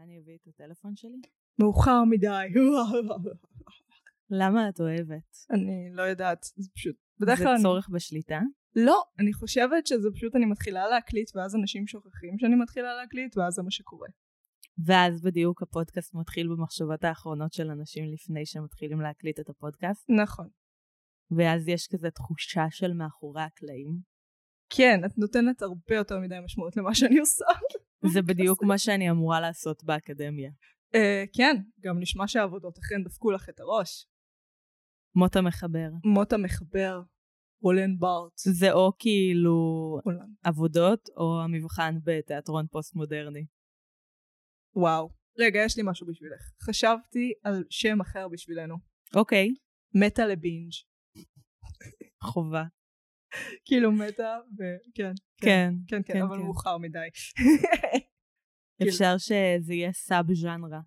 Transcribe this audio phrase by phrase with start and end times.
[0.00, 1.20] אולי אני אביא את הטלפון שלי?
[1.58, 2.48] מאוחר מדי.
[4.30, 5.36] למה את אוהבת?
[5.50, 6.96] אני לא יודעת, זה פשוט...
[7.20, 7.54] בדרך זה כלל...
[7.54, 8.40] אני- צורך בשליטה?
[8.76, 13.54] לא, אני חושבת שזה פשוט אני מתחילה להקליט ואז אנשים שוכחים שאני מתחילה להקליט ואז
[13.54, 14.08] זה מה שקורה.
[14.86, 20.48] ואז בדיוק הפודקאסט מתחיל במחשבות האחרונות של אנשים לפני שהם מתחילים להקליט את הפודקאסט, נכון.
[21.30, 23.98] ואז יש כזה תחושה של מאחורי הקלעים.
[24.70, 27.44] כן, את נותנת הרבה יותר מדי משמעות למה שאני עושה.
[28.06, 30.50] זה בדיוק מה שאני אמורה לעשות באקדמיה.
[30.94, 34.06] אה, כן, גם נשמע שהעבודות אכן דפקו לך את הראש.
[35.14, 35.88] מוטה מחבר.
[36.04, 37.00] מוטה מחבר,
[37.62, 38.32] רולן בארט.
[38.36, 39.60] זה או כאילו.
[40.44, 43.46] עבודות או המבחן בתיאטרון פוסט מודרני.
[44.76, 45.08] וואו.
[45.38, 46.42] רגע, יש לי משהו בשבילך.
[46.62, 48.74] חשבתי על שם אחר בשבילנו.
[49.16, 49.48] אוקיי,
[49.94, 50.72] מתה לבינג'.
[52.22, 52.64] חובה.
[53.66, 54.62] כאילו מתה ו...
[54.94, 55.12] כן.
[55.42, 56.42] כן, כן, כן, כן, אבל כן.
[56.42, 57.08] מאוחר מדי.
[58.88, 60.80] אפשר שזה יהיה סאב ז'אנרה.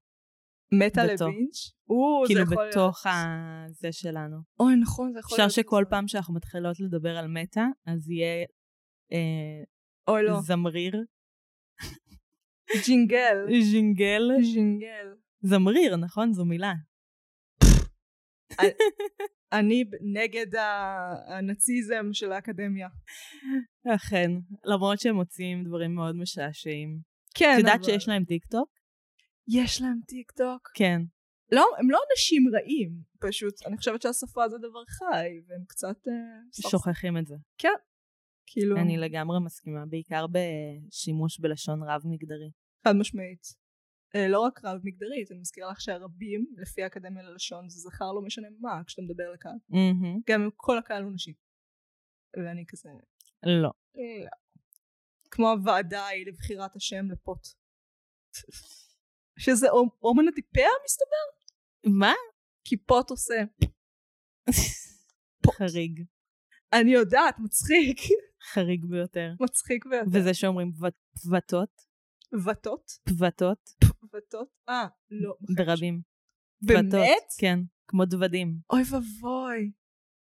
[1.90, 3.06] או, זה כאילו בתוך.
[3.08, 4.38] הזה שלנו.
[4.60, 5.54] אוי, נכון, זה יכול אפשר להיות.
[5.54, 5.90] שכל כזה.
[5.90, 8.46] פעם שאנחנו מתחילות לדבר על מטא, אז יהיה
[9.14, 9.64] אה,
[10.08, 10.42] אוי, לא.
[10.42, 11.04] זמריר,
[12.86, 13.38] ג'ינגל.
[13.72, 14.22] ז'ינגל,
[14.54, 15.14] ז'ינגל.
[15.42, 16.34] זמריר, נכון?
[16.34, 16.74] זו מילה.
[19.60, 20.46] אני נגד
[21.28, 22.88] הנאציזם של האקדמיה.
[23.96, 24.32] אכן,
[24.66, 27.00] למרות שהם מוציאים דברים מאוד משעשעים.
[27.36, 28.70] כן, את יודעת אבל- שיש להם טיק טוק?
[29.48, 30.70] יש להם טיק טוק.
[30.76, 31.02] כן.
[31.52, 36.08] לא, הם לא אנשים רעים, פשוט, אני חושבת שהשפה זה דבר חי, והם קצת...
[36.08, 37.36] אה, שוכחים את זה.
[38.46, 42.50] כאילו, אני לגמרי מסכימה, בעיקר בשימוש בלשון רב מגדרי.
[42.88, 43.63] חד משמעית.
[44.16, 48.22] אה, לא רק רב מגדרית, אני מזכירה לך שהרבים, לפי האקדמיה ללשון, זה זכר לא
[48.22, 49.56] משנה מה, כשאתה מדבר לקהל.
[49.70, 50.20] מהמם.
[50.30, 51.34] גם אם כל הקהל הוא נשים.
[52.38, 52.90] ואני כזה...
[53.44, 53.62] לא.
[53.64, 53.72] לא.
[55.32, 57.48] כמו הוועדה ההיא לבחירת השם לפוט.
[59.40, 61.26] שזה אומ- אומנוטיפיה מסתבר?
[62.00, 62.14] מה?
[62.64, 63.44] כי פוט עושה.
[65.58, 66.04] חריג.
[66.74, 67.98] אני יודעת, מצחיק.
[68.54, 69.34] חריג ביותר.
[69.40, 70.06] מצחיק ביותר.
[70.14, 70.72] וזה שאומרים
[71.24, 71.82] פבטות,
[72.46, 72.92] ותות?
[73.10, 73.70] פבטות,
[74.16, 74.48] ותות?
[74.70, 75.34] אה, לא.
[75.56, 76.02] ברבים.
[76.62, 76.86] באמת?
[76.86, 78.58] פבטות, כן, כמו דוודים.
[78.72, 79.72] אוי ואבוי.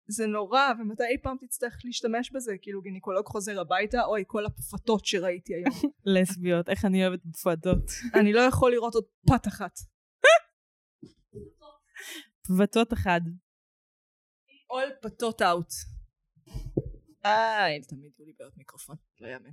[0.08, 2.54] זה נורא, ומתי אי פעם תצטרך להשתמש בזה?
[2.62, 5.94] כאילו גינקולוג חוזר הביתה, אוי, כל הפפתות שראיתי היום.
[6.16, 7.84] לסביות, איך אני אוהבת פבטות.
[8.20, 9.80] אני לא יכול לראות עוד פת אחת.
[12.48, 13.22] פבטות אחד.
[14.72, 15.74] all פתות אאוט.
[17.26, 19.50] אה, תמיד היו לי בעיות מיקרופון, לא יאמן.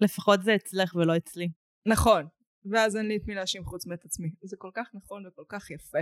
[0.00, 1.48] לפחות זה אצלך ולא אצלי.
[1.86, 2.28] נכון,
[2.70, 4.30] ואז אין לי את מי להאשים חוץ מאת עצמי.
[4.42, 5.98] זה כל כך נכון וכל כך יפה.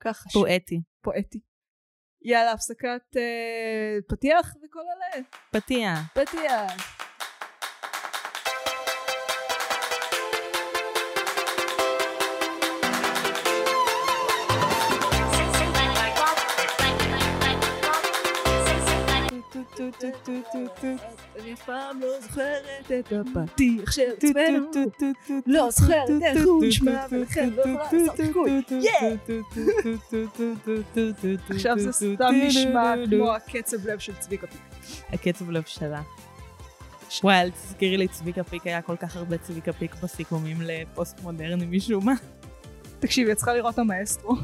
[0.00, 0.46] כך חשוב.
[0.46, 0.80] פואטי.
[1.00, 1.40] פואטי.
[2.22, 5.22] יאללה, הפסקת אה, פתיח וכל אלה.
[5.50, 5.98] פתיח.
[6.14, 7.03] פתיח.
[21.40, 24.70] אני אף פעם לא זוכרת את הפתיח של עצמנו.
[25.46, 28.62] לא זוכרת איך הוא נשמע ולכן לא יכולה לעשות חיקוי.
[31.50, 34.60] עכשיו זה סתם נשמע כמו הקצב לב של צביקה פיק.
[35.12, 36.02] הקצב לב שלה.
[37.22, 41.66] וואי, אל תזכירי לי, צביקה פיק היה כל כך הרבה צביקה פיק בסיכומים לפוסט מודרני
[41.66, 42.14] משום מה.
[43.00, 44.34] תקשיבי, את צריכה לראות המאסטרו.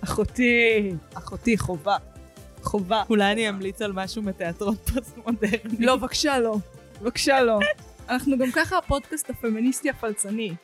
[0.00, 1.96] אחותי, אחותי, חובה.
[2.66, 3.02] חובה.
[3.10, 5.76] אולי אני אמליץ על משהו מתיאטרון פוסט מודרני.
[5.78, 6.56] לא, בבקשה לא.
[7.02, 7.58] בבקשה לא.
[8.08, 10.54] אנחנו גם ככה הפודקאסט הפמיניסטי הפלצני.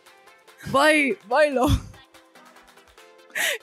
[0.70, 1.66] בואי, בואי לא.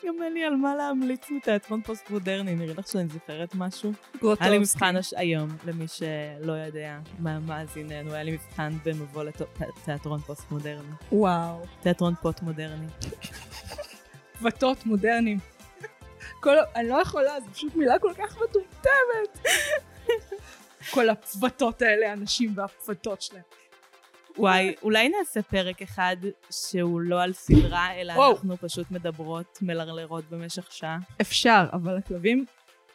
[0.06, 3.92] גם אין לי על מה להמליץ מתיאטרון פוסט מודרני, נראה לך שאני זוכרת משהו?
[4.20, 4.44] גרוטובסקי.
[4.46, 4.96] היה לי מבחן.
[5.16, 10.92] היום, למי שלא יודע ממאזיננו, היה לי מבחן במבוא לתיאטרון פוסט מודרני.
[11.12, 11.66] וואו.
[11.82, 12.88] תיאטרון פוט מודרני.
[16.40, 19.48] כל, אני לא יכולה, זו פשוט מילה כל כך מטומטמת.
[20.94, 23.44] כל הפבטות האלה, הנשים והפבטות שלהם.
[24.38, 26.16] וואי, אולי נעשה פרק אחד
[26.52, 28.32] שהוא לא על סדרה, אלא וואו.
[28.32, 30.98] אנחנו פשוט מדברות, מלרלרות במשך שעה.
[31.22, 32.46] אפשר, אבל הכלבים,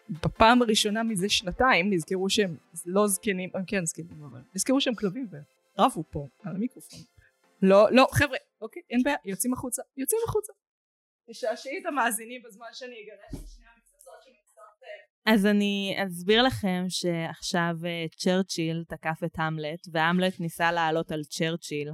[0.09, 2.57] בפעם הראשונה מזה שנתיים, נזכרו שהם
[2.87, 5.27] לא זקנים, הם כן זקנים, אבל נזכרו שהם כלבים
[5.79, 6.99] ורבו פה על המיקרופון.
[7.63, 10.53] לא, לא, חבר'ה, אוקיי, אין בעיה, יוצאים החוצה, יוצאים החוצה.
[11.31, 14.55] תשעשעי את המאזינים בזמן שאני אגרש את שני המפצצות שמקצות...
[15.27, 21.91] אז אני אסביר לכם שעכשיו אה, צ'רצ'יל תקף את המלט, והמלט ניסה לעלות על צ'רצ'יל,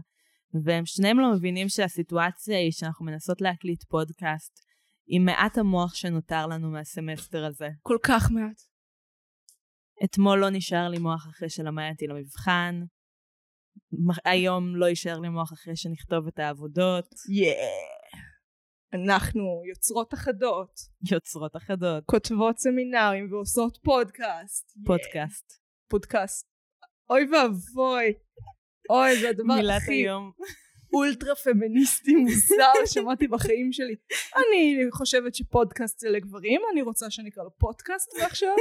[0.64, 4.52] והם שניהם לא מבינים שהסיטואציה היא שאנחנו מנסות להקליט פודקאסט
[5.06, 7.68] עם מעט המוח שנותר לנו מהסמסטר הזה.
[7.82, 8.60] כל כך מעט.
[10.04, 12.80] אתמול לא נשאר לי מוח אחרי שלמדתי למבחן,
[14.24, 17.99] היום לא יישאר לי מוח אחרי שנכתוב את העבודות, יאה.
[18.94, 20.80] אנחנו יוצרות אחדות,
[21.12, 24.72] יוצרות אחדות, כותבות סמינרים ועושות פודקאסט.
[24.86, 25.52] פודקאסט.
[25.88, 26.46] פודקאסט.
[27.10, 28.14] אוי ואבוי.
[28.90, 30.32] אוי, זה הדבר מילת הכי היום.
[30.92, 33.94] אולטרה פמיניסטי מוזר שמעתי בחיים שלי.
[34.36, 38.56] אני חושבת שפודקאסט זה לגברים, אני רוצה שנקרא לו פודקאסט מעכשיו.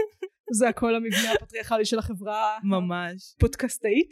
[0.51, 3.33] זה הכל המבנה הפטריארכלי של החברה ממש.
[3.37, 4.11] הפודקאסטאית.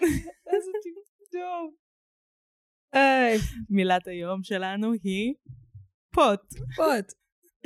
[0.52, 0.70] איזה
[1.32, 1.79] טוב.
[3.70, 5.34] מילת היום שלנו היא
[6.12, 6.40] פוט.
[6.76, 7.04] פוד.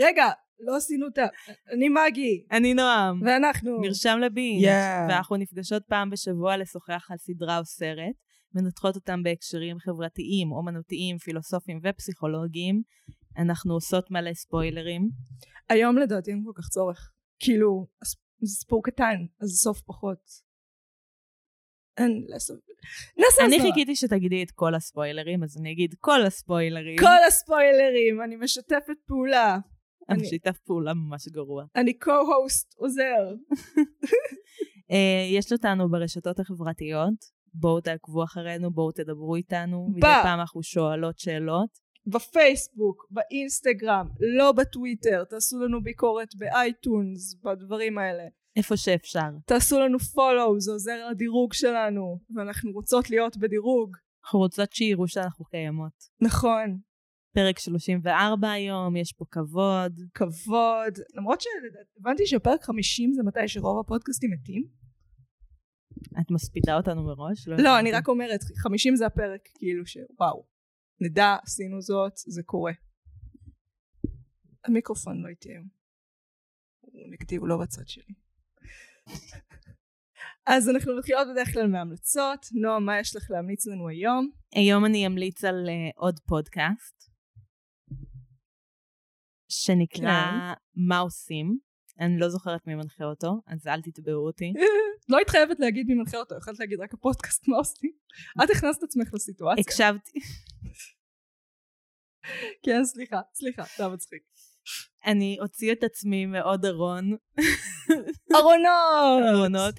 [0.00, 0.30] רגע,
[0.60, 1.26] לא עשינו אותה.
[1.72, 3.22] אני מגי, אני נועם.
[3.22, 3.80] ואנחנו.
[3.80, 5.08] מרשם לבינג' Yeah.
[5.08, 8.14] ואנחנו נפגשות פעם בשבוע לשוחח על סדרה או סרט,
[8.54, 12.82] מנתחות אותם בהקשרים חברתיים, אומנותיים, פילוסופיים ופסיכולוגיים.
[13.38, 15.10] אנחנו עושות מלא ספוילרים.
[15.68, 17.10] היום לדעתי אין כל כך צורך.
[17.38, 17.86] כאילו,
[18.40, 20.18] זה סיפור קטן, אז סוף פחות.
[21.98, 22.58] אין, לעשות...
[23.18, 23.70] נעשה אני הסברה.
[23.72, 26.98] חיכיתי שתגידי את כל הספוילרים, אז אני אגיד כל הספוילרים.
[26.98, 29.58] כל הספוילרים, אני משתפת פעולה.
[30.08, 31.64] אני- המשתף פעולה ממש גרוע.
[31.76, 33.34] אני co-host עוזר.
[34.90, 37.14] אה, יש אותנו ברשתות החברתיות,
[37.54, 39.88] בואו תעקבו אחרינו, בואו תדברו איתנו.
[39.90, 41.84] מדי ב- פעם אנחנו שואלות שאלות.
[42.06, 44.06] בפייסבוק, באינסטגרם,
[44.38, 48.24] לא בטוויטר, תעשו לנו ביקורת באייטונס, בדברים האלה.
[48.56, 49.30] איפה שאפשר.
[49.46, 53.96] תעשו לנו follow, זה עוזר לדירוג שלנו, ואנחנו רוצות להיות בדירוג.
[54.24, 55.92] אנחנו רוצות שיראו שאנחנו קיימות.
[56.20, 56.78] נכון,
[57.34, 60.00] פרק 34 היום, יש פה כבוד.
[60.14, 60.98] כבוד.
[61.14, 64.64] למרות שהבנתי שפרק 50 זה מתי שרוב הפודקאסטים מתים.
[66.20, 67.48] את מספידה אותנו מראש?
[67.48, 67.80] לא, הבנתי.
[67.80, 70.46] אני רק אומרת, 50 זה הפרק, כאילו שוואו.
[71.00, 72.72] נדע, עשינו זאת, זה קורה.
[74.64, 75.68] המיקרופון לא איתי היום.
[76.80, 78.14] הוא נגדי, הוא לא בצד שלי.
[80.46, 82.46] אז אנחנו מתחילות בדרך כלל מהמלצות.
[82.52, 84.30] נועה, מה יש לך להמליץ לנו היום?
[84.54, 87.10] היום אני אמליץ על uh, עוד פודקאסט,
[89.48, 90.60] שנקרא כן.
[90.88, 91.58] מה עושים.
[92.00, 94.52] אני לא זוכרת מי מנחה אותו, אז אל תתבעו אותי.
[95.08, 97.90] לא היית חייבת להגיד מי מנחה אותו, יכולת להגיד רק הפודקאסט מה עושים.
[98.44, 99.62] את הכנסת עצמך לסיטואציה.
[99.62, 100.20] הקשבתי,
[102.64, 104.22] כן, סליחה, סליחה, זה היה מצחיק.
[105.06, 107.16] אני אוציא את עצמי מעוד ארון,
[108.34, 109.34] ארונות!
[109.34, 109.74] ארונות.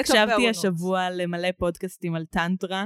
[0.00, 0.48] הקשבתי.
[0.48, 2.84] השבוע למלא פודקאסטים על טנטרה.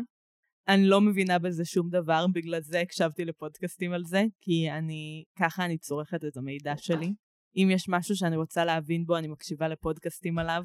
[0.68, 5.64] אני לא מבינה בזה שום דבר, בגלל זה הקשבתי לפודקאסטים על זה, כי אני, ככה
[5.64, 7.14] אני צורכת את המידע שלי.
[7.56, 10.62] אם יש משהו שאני רוצה להבין בו, אני מקשיבה לפודקאסטים עליו.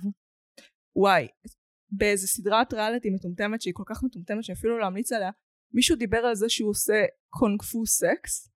[0.95, 1.27] וואי,
[1.91, 5.31] באיזה סדרת ריאליטי מטומטמת שהיא כל כך מטומטמת שאפילו להמליץ עליה,
[5.73, 8.49] מישהו דיבר על זה שהוא עושה קונג פו סקס.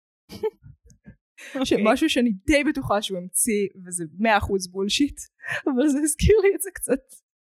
[1.65, 5.21] שמשהו שאני די בטוחה שהוא המציא וזה מאה אחוז bullshit,
[5.75, 7.01] אבל זה הזכיר לי את זה קצת,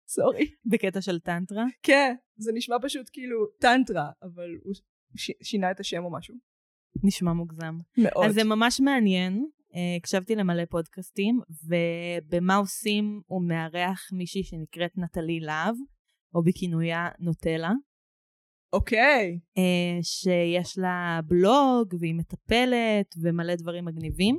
[0.09, 0.47] sorry.
[0.67, 1.65] בקטע של טנטרה.
[1.83, 4.75] כן, זה נשמע פשוט כאילו טנטרה, אבל הוא
[5.17, 6.35] ש- שינה את השם או משהו.
[7.05, 7.79] נשמע מוגזם.
[7.99, 8.27] מאוד.
[8.27, 9.47] אז זה ממש מעניין.
[9.75, 15.75] אה, הקשבתי למלא פודקאסטים, ובמה עושים הוא מארח מישהי שנקראת נטלי להב,
[16.35, 17.73] או בכינויה נוטלה,
[18.73, 19.38] אוקיי.
[19.59, 24.38] אה, שיש לה בלוג והיא מטפלת ומלא דברים מגניבים.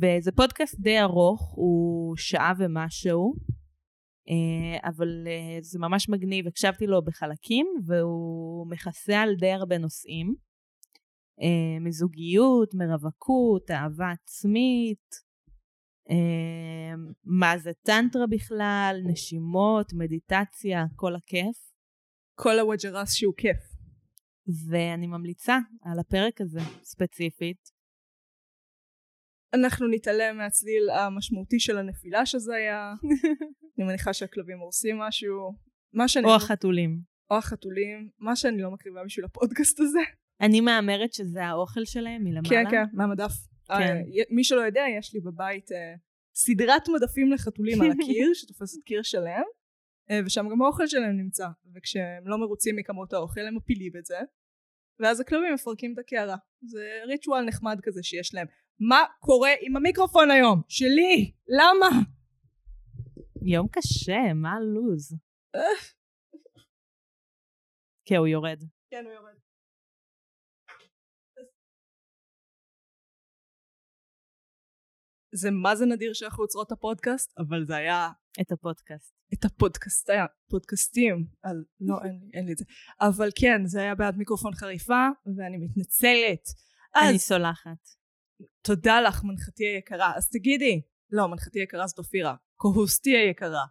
[0.00, 3.34] וזה פודקאסט די ארוך, הוא שעה ומשהו,
[4.28, 10.34] אה, אבל אה, זה ממש מגניב, הקשבתי לו בחלקים, והוא מכסה על די הרבה נושאים.
[11.80, 15.14] מזוגיות, מרווקות, אהבה עצמית,
[17.24, 21.71] מה זה טנטרה בכלל, נשימות, מדיטציה, כל הכיף.
[22.34, 23.56] כל הווג'רס שהוא כיף.
[24.70, 27.72] ואני ממליצה על הפרק הזה ספציפית.
[29.54, 32.92] אנחנו נתעלם מהצליל המשמעותי של הנפילה שזה היה.
[33.78, 35.52] אני מניחה שהכלבים הורסים משהו.
[35.92, 36.26] מה שאני...
[36.26, 37.00] או החתולים.
[37.30, 38.08] או החתולים.
[38.18, 39.98] מה שאני לא מקריבה בשביל הפודקאסט הזה.
[40.40, 42.48] אני מהמרת שזה האוכל שלהם מלמעלה.
[42.48, 43.32] כן, כן, מהמדף.
[43.68, 43.72] כן.
[43.74, 45.94] אה, י- מי שלא יודע, יש לי בבית אה,
[46.34, 49.42] סדרת מדפים לחתולים על הקיר, שתופסת קיר שלם,
[50.26, 51.48] ושם גם האוכל שלהם נמצא.
[51.74, 54.18] וכשהם לא מרוצים מכמות האוכל, הם מפילים את זה,
[55.00, 56.36] ואז הכלבים מפרקים את הקערה.
[56.62, 58.46] זה ריטואל נחמד כזה שיש להם.
[58.80, 60.62] מה קורה עם המיקרופון היום?
[60.68, 61.32] שלי!
[61.48, 61.88] למה?
[63.42, 65.14] יום קשה, מה הלו"ז?
[68.08, 68.62] כן, הוא יורד.
[68.90, 69.34] כן, הוא יורד.
[75.34, 78.08] זה מה זה נדיר שאנחנו עוצרות את הפודקאסט, אבל זה היה
[78.40, 79.14] את הפודקאסט.
[79.34, 80.10] את הפודקאסט,
[80.50, 82.64] פודקאסטים, על, לא, אין, אין לי את זה,
[83.00, 86.44] אבל כן, זה היה בעד מיקרופון חריפה, ואני מתנצלת.
[86.96, 87.88] אני אז סולחת.
[88.62, 90.12] תודה לך, מנחתי היקרה.
[90.16, 93.64] אז תגידי, לא, מנחתי היקרה זאת אופירה, קהוסתי היקרה.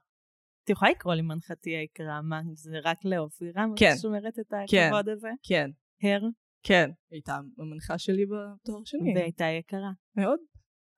[0.64, 3.66] את יכולה לקרוא לי מנחתי היקרה, מה, זה רק לאופירה?
[3.76, 3.94] כן.
[4.02, 4.88] שומרת את כן.
[4.88, 5.30] הכבוד הזה?
[5.44, 5.70] כן,
[6.04, 6.22] הר,
[6.64, 6.92] כן.
[7.12, 9.14] הייתה המנחה שלי בתואר שני.
[9.16, 9.92] והייתה יקרה.
[10.16, 10.40] מאוד.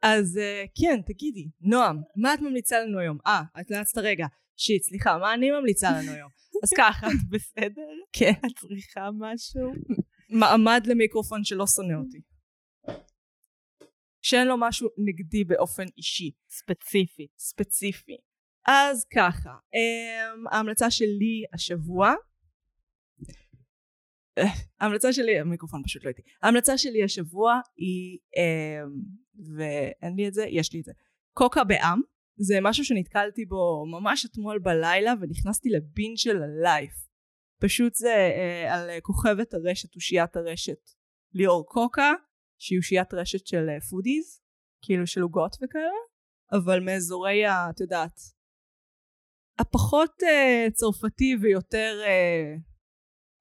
[0.04, 3.18] אז אה, כן, תגידי, נועם, מה את ממליצה לנו היום?
[3.28, 4.28] אה, את נעצת רגע.
[4.58, 6.30] שיט, סליחה, מה אני ממליצה לנו היום?
[6.64, 7.92] אז ככה, את בסדר?
[8.14, 8.32] כן.
[8.32, 9.74] את צריכה משהו?
[10.30, 12.22] מעמד למיקרופון שלא שונא אותי.
[14.22, 17.32] שאין לו משהו נגדי באופן אישי, ספציפית.
[17.38, 18.18] ספציפי.
[18.68, 22.14] אז ככה, um, ההמלצה שלי השבוע,
[24.80, 28.90] ההמלצה שלי, המיקרופון פשוט לא איתי, ההמלצה שלי השבוע היא, um,
[29.58, 30.92] ואין לי את זה, יש לי את זה,
[31.34, 32.02] קוקה בעם,
[32.38, 36.94] זה משהו שנתקלתי בו ממש אתמול בלילה ונכנסתי לבין של הלייף.
[37.62, 40.90] פשוט זה uh, על כוכבת הרשת, אושיית הרשת,
[41.34, 42.14] ליאור קוקה,
[42.60, 44.42] שהיא אושיית רשת של foodies,
[44.86, 46.00] כאילו של עוגות וכאלה,
[46.52, 47.70] אבל מאזורי ה...
[47.70, 48.20] את יודעת,
[49.60, 52.02] הפחות uh, צרפתי ויותר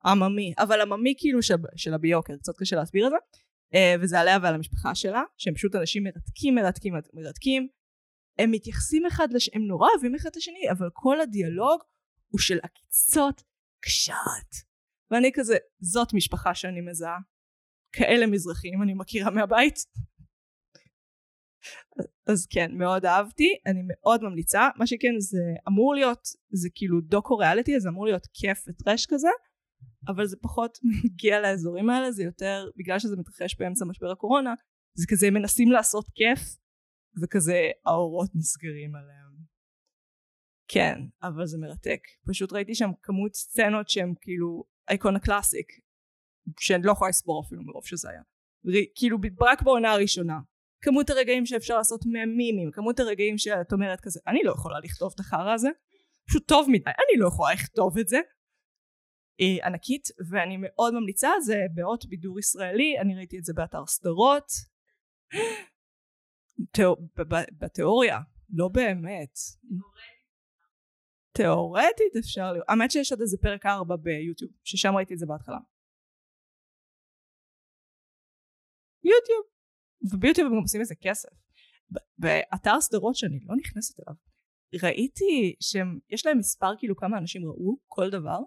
[0.04, 3.16] עממי, אבל עממי כאילו של, של הביוקר, קצת קשה להסביר את זה,
[3.74, 7.68] uh, וזה עליה ועל המשפחה שלה, שהם פשוט אנשים מרתקים, מרתקים, מרתקים,
[8.38, 9.50] הם מתייחסים אחד לש...
[9.54, 11.80] הם נורא אוהבים אחד את השני, אבל כל הדיאלוג
[12.28, 13.42] הוא של עקיצות
[13.84, 14.72] קשות.
[15.10, 17.18] ואני כזה, זאת משפחה שאני מזהה.
[17.92, 19.74] כאלה מזרחים אני מכירה מהבית.
[22.26, 24.68] אז כן, מאוד אהבתי, אני מאוד ממליצה.
[24.76, 29.28] מה שכן, זה אמור להיות, זה כאילו דוקו ריאליטי, זה אמור להיות כיף וטרש כזה,
[30.08, 34.54] אבל זה פחות מגיע לאזורים האלה, זה יותר, בגלל שזה מתרחש באמצע משבר הקורונה,
[34.94, 36.38] זה כזה מנסים לעשות כיף,
[37.22, 39.32] וכזה האורות נסגרים עליהם.
[40.68, 42.00] כן, אבל זה מרתק.
[42.28, 45.72] פשוט ראיתי שם כמות סצנות שהן כאילו אייקונה קלאסיק,
[46.60, 48.22] שאני לא יכולה לספור אפילו מרוב שזה היה.
[48.94, 50.38] כאילו רק בעונה הראשונה.
[50.84, 55.20] כמות הרגעים שאפשר לעשות מהמימים, כמות הרגעים שאת אומרת כזה, אני לא יכולה לכתוב את
[55.20, 55.68] החרא הזה,
[56.28, 58.20] פשוט טוב מדי, אני לא יכולה לכתוב את זה.
[59.38, 64.46] היא ענקית, ואני מאוד ממליצה, זה באות בידור ישראלי, אני ראיתי את זה באתר סדרות.
[66.72, 66.96] תיאור,
[67.58, 68.18] בתיאוריה,
[68.50, 69.34] לא באמת.
[71.32, 75.58] תיאורטית אפשר לראות, האמת שיש עוד איזה פרק 4 ביוטיוב, ששם ראיתי את זה בהתחלה.
[79.04, 79.46] יוטיוב.
[80.12, 81.28] וביוטיוב הם גם עושים איזה כסף.
[82.18, 84.14] באתר סדרות שאני לא נכנסת אליו,
[84.82, 88.38] ראיתי שיש להם מספר כאילו כמה אנשים ראו כל דבר,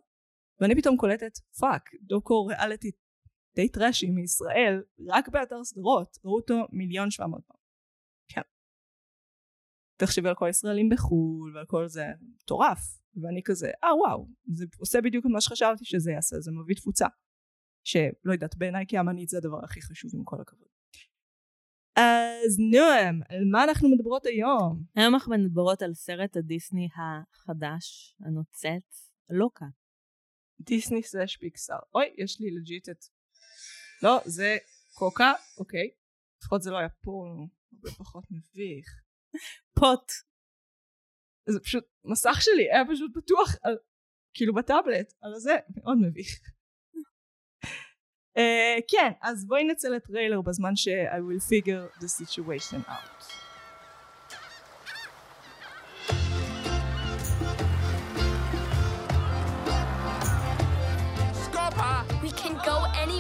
[0.59, 2.91] ואני פתאום קולטת, fuck, דוקו ריאליטי
[3.55, 7.57] די טראשי מישראל, רק באתר סדרות, ראו אותו מיליון שבע מאות פעם.
[8.27, 8.41] כן.
[9.97, 12.79] תחשבי על כל הישראלים בחו"ל ועל כל זה, מטורף.
[13.21, 17.07] ואני כזה, אה וואו, זה עושה בדיוק מה שחשבתי שזה יעשה, זה מביא תפוצה.
[17.83, 20.67] שלא יודעת, בעיניי כאמנית זה הדבר הכי חשוב עם כל הכבוד.
[21.95, 24.83] אז נועם, על מה אנחנו מדברות היום?
[24.95, 29.65] היום אנחנו מדברות על סרט הדיסני החדש, הנוצץ, לוקה.
[30.59, 31.79] דיסני slash פיקסאר.
[31.95, 33.05] אוי, יש לי legit את...
[34.03, 34.57] לא, זה
[34.93, 35.89] קוקה, אוקיי.
[36.41, 37.11] לפחות זה לא היה פה,
[37.73, 38.87] הרבה פחות מביך.
[39.79, 40.11] פוט.
[41.49, 43.77] זה פשוט, מסך שלי היה פשוט פתוח על,
[44.33, 46.27] כאילו בטאבלט, על הזה, מאוד מביך.
[48.37, 53.44] Uh, כן, אז בואי נצא לטריילר בזמן ש- I will figure the situation out.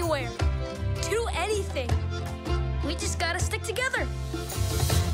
[0.05, 0.29] Anywhere.
[1.09, 1.89] Do anything.
[2.85, 4.07] We just gotta stick together.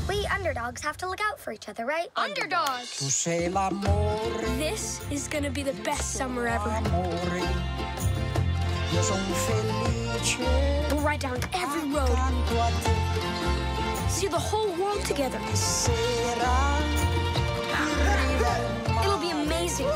[0.10, 2.10] We underdogs have to look out for each other, right?
[2.17, 2.98] Underdogs.
[3.00, 6.69] Tu sei l'amore, This is gonna be the best summer ever.
[6.69, 7.39] amore.
[8.93, 9.01] Io.
[10.91, 15.39] We'll ride down every road, Accanto a te see the whole world together.
[15.53, 16.51] sera.
[17.71, 19.88] Arriva il It'll be amazing.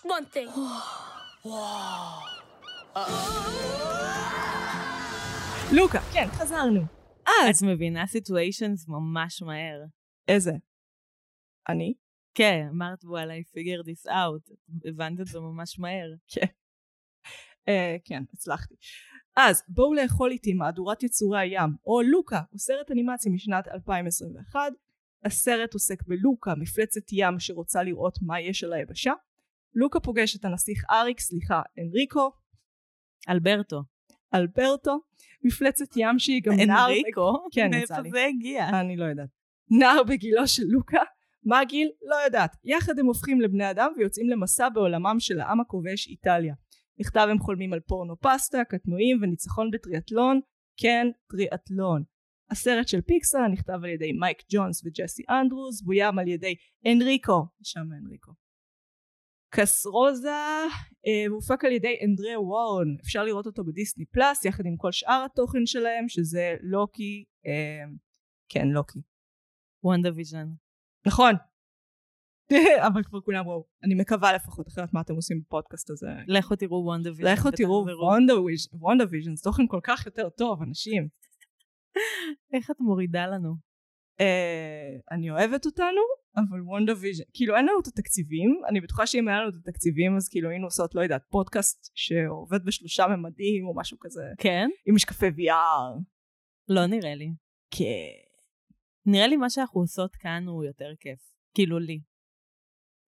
[0.00, 0.48] Just one thing.
[5.72, 6.80] לוקה, כן, חזרנו.
[7.26, 9.84] אז, את מבינה סיטואשנס ממש מהר.
[10.28, 10.52] איזה?
[11.68, 11.94] אני?
[12.34, 14.54] כן, אמרת וואלה, I figure this out.
[14.88, 16.14] הבנת את זה ממש מהר.
[17.68, 18.74] אה, כן, הצלחתי.
[19.36, 24.60] אז בואו לאכול איתי מהדורת יצורי הים, או לוקה, הוא סרט אנימציה משנת 2021.
[25.24, 29.12] הסרט עוסק בלוקה, מפלצת ים שרוצה לראות מה יש על היבשה.
[29.74, 32.30] לוקה פוגש את הנסיך אריק, סליחה, אנריקו,
[33.28, 33.82] אלברטו.
[34.34, 35.00] אלברטו,
[35.44, 36.86] מפלצת ים שהיא גם נער...
[36.86, 37.46] אנריקו?
[37.52, 38.10] כן, מאיפה יצא לי.
[38.10, 38.68] זה הגיע?
[38.80, 39.28] אני לא יודעת.
[39.70, 41.02] נער בגילו של לוקה,
[41.44, 41.90] מה הגיל?
[42.02, 42.56] לא יודעת.
[42.64, 46.54] יחד הם הופכים לבני אדם ויוצאים למסע בעולמם של העם הכובש איטליה.
[47.00, 50.40] נכתב הם חולמים על פורנו פסטה, קטנועים וניצחון בטריאטלון,
[50.76, 52.02] כן, טריאטלון.
[52.50, 56.54] הסרט של פיקסר נכתב על ידי מייק ג'ונס וג'סי אנדרוס, בוים על ידי
[56.86, 58.32] אנריקו, שם אנריקו.
[59.50, 60.30] קסרוזה
[61.06, 65.24] אה, הופק על ידי אנדריה וורן, אפשר לראות אותו בדיסני פלאס יחד עם כל שאר
[65.24, 67.84] התוכן שלהם שזה לוקי, אה,
[68.48, 68.98] כן לוקי.
[69.84, 70.46] וונדה ויז'ן.
[71.06, 71.34] נכון.
[72.88, 73.64] אבל כבר כולם ראו.
[73.84, 76.06] אני מקווה לפחות, אחרת מה אתם עושים בפודקאסט הזה?
[76.26, 77.32] לכו תראו וונדה ויז'ן.
[77.32, 77.86] לכו תראו
[78.72, 81.08] וונדה ויז'ן, זה תוכן כל כך יותר טוב, אנשים.
[82.54, 83.54] איך את מורידה לנו?
[84.20, 86.00] אה, אני אוהבת אותנו,
[86.36, 90.16] אבל וונדה ויז'ן, כאילו אין לנו את התקציבים, אני בטוחה שאם היה לנו את התקציבים
[90.16, 94.68] אז כאילו היינו עושות, לא יודעת, פודקאסט שעובד בשלושה ממדים או משהו כזה, כן?
[94.86, 96.02] עם משקפי VR.
[96.68, 97.28] לא נראה לי.
[97.70, 98.30] כן.
[99.06, 101.20] נראה לי מה שאנחנו עושות כאן הוא יותר כיף.
[101.54, 102.00] כאילו לי.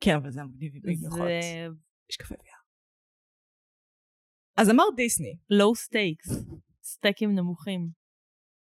[0.00, 1.16] כן, אבל זה מגניב במיוחד.
[1.16, 1.66] זה
[2.10, 2.62] משקפי VR.
[4.56, 6.28] אז אמרת דיסני, low stakes.
[6.82, 7.88] סטייקים נמוכים.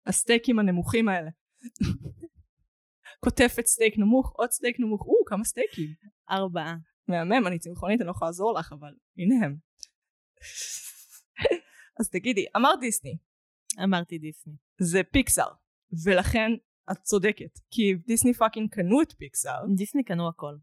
[0.06, 1.30] הסטייקים הנמוכים האלה.
[3.20, 5.94] קוטפת סטייק נמוך, עוד סטייק נמוך, או, כמה סטייקים.
[6.30, 6.76] ארבעה.
[7.08, 9.56] מהמם, אני צמחונית, אני לא יכולה לעזור לך, אבל הנה הם.
[12.00, 13.16] אז תגידי, אמרת דיסני,
[13.84, 14.52] אמרתי דיסני.
[14.78, 15.52] זה פיקסאר,
[16.04, 16.50] ולכן
[16.92, 20.56] את צודקת, כי דיסני fucking קנו את פיקסאר, דיסני קנו הכל.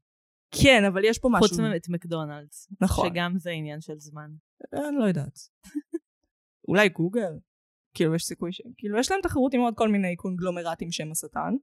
[0.63, 2.67] כן, אבל יש פה משהו, חוץ מאת מקדונלדס.
[2.81, 4.31] נכון, שגם זה עניין של זמן.
[4.73, 5.39] אני לא יודעת.
[6.67, 7.31] אולי גוגל?
[7.93, 8.61] כאילו יש סיכוי ש...
[8.77, 11.55] כאילו יש להם תחרות עם עוד כל מיני קונגלומרטים שהם השטן.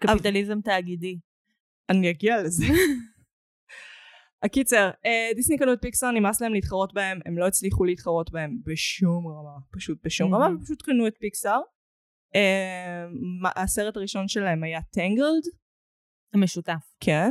[0.00, 1.18] קפיטליזם תאגידי.
[1.90, 2.64] אני אגיע לזה.
[4.42, 8.58] הקיצר, אה, דיסני קנו את פיקסאר, נמאס להם להתחרות בהם, הם לא הצליחו להתחרות בהם
[8.64, 10.46] בשום רמה, פשוט בשום רמה.
[10.46, 11.60] הם פשוט קנו את פיקסאר.
[12.34, 13.06] אה,
[13.56, 15.42] הסרט הראשון שלהם היה Tangled,
[16.34, 16.94] משותף.
[17.00, 17.30] כן,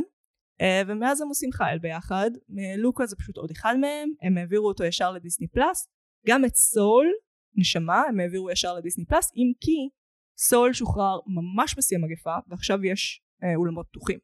[0.60, 2.30] אה, ומאז הם עושים חיל ביחד,
[2.78, 5.88] לוקה זה פשוט עוד אחד מהם, הם העבירו אותו ישר לדיסני פלאס,
[6.26, 7.06] גם את Soul,
[7.54, 9.88] נשמה, הם העבירו ישר לדיסני פלאס, אם כי
[10.40, 14.18] Soul שוחרר ממש בשיא המגפה, ועכשיו יש אה, אולמות פתוחים.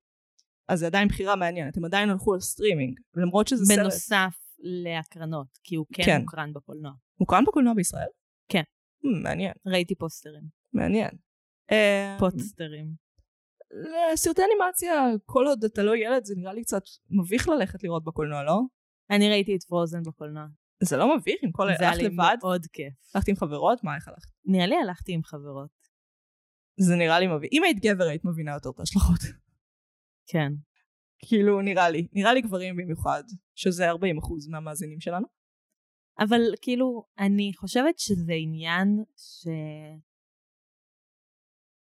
[0.68, 5.58] אז זה עדיין בחירה מעניינת, הם עדיין הלכו על סטרימינג, ולמרות שזה סרט בנוסף להקרנות,
[5.64, 6.20] כי הוא כן כן.
[6.20, 6.92] מוקרן בקולנוע.
[7.20, 8.08] מוקרן בקולנוע בישראל?
[8.48, 8.62] כן.
[9.04, 10.42] Hmm, מעניין, ראיתי פוסטרים.
[10.72, 11.10] מעניין.
[11.72, 13.06] אה, פוסטרים.
[14.14, 14.92] סרטי אנימציה,
[15.24, 18.60] כל עוד אתה לא ילד, זה נראה לי קצת מביך ללכת לראות בקולנוע, לא?
[19.10, 20.46] אני ראיתי את פרוזן בקולנוע.
[20.82, 21.66] זה לא מביך עם כל...
[21.78, 22.36] זה היה הלכת לי לבד?
[22.42, 22.94] מאוד כיף.
[23.14, 23.84] הלכת עם חברות?
[23.84, 24.28] מה, איך הלכת?
[24.44, 25.75] נראה לי הלכתי עם חברות.
[26.76, 27.50] זה נראה לי מביך.
[27.52, 29.20] אם היית גבר היית מבינה יותר את ההשלכות.
[30.26, 30.52] כן.
[31.18, 32.08] כאילו, נראה לי.
[32.12, 33.22] נראה לי גברים במיוחד,
[33.54, 33.94] שזה 40%
[34.50, 35.26] מהמאזינים שלנו.
[36.18, 39.48] אבל כאילו, אני חושבת שזה עניין ש...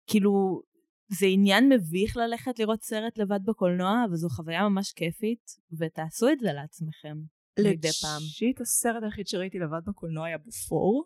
[0.08, 0.62] כאילו,
[1.08, 5.46] זה עניין מביך ללכת לראות סרט לבד בקולנוע, אבל זו חוויה ממש כיפית,
[5.80, 7.18] ותעשו את זה לעצמכם.
[7.60, 8.22] מדי פעם.
[8.22, 11.06] לג'יט הסרט היחיד שראיתי לבד בקולנוע היה בפור.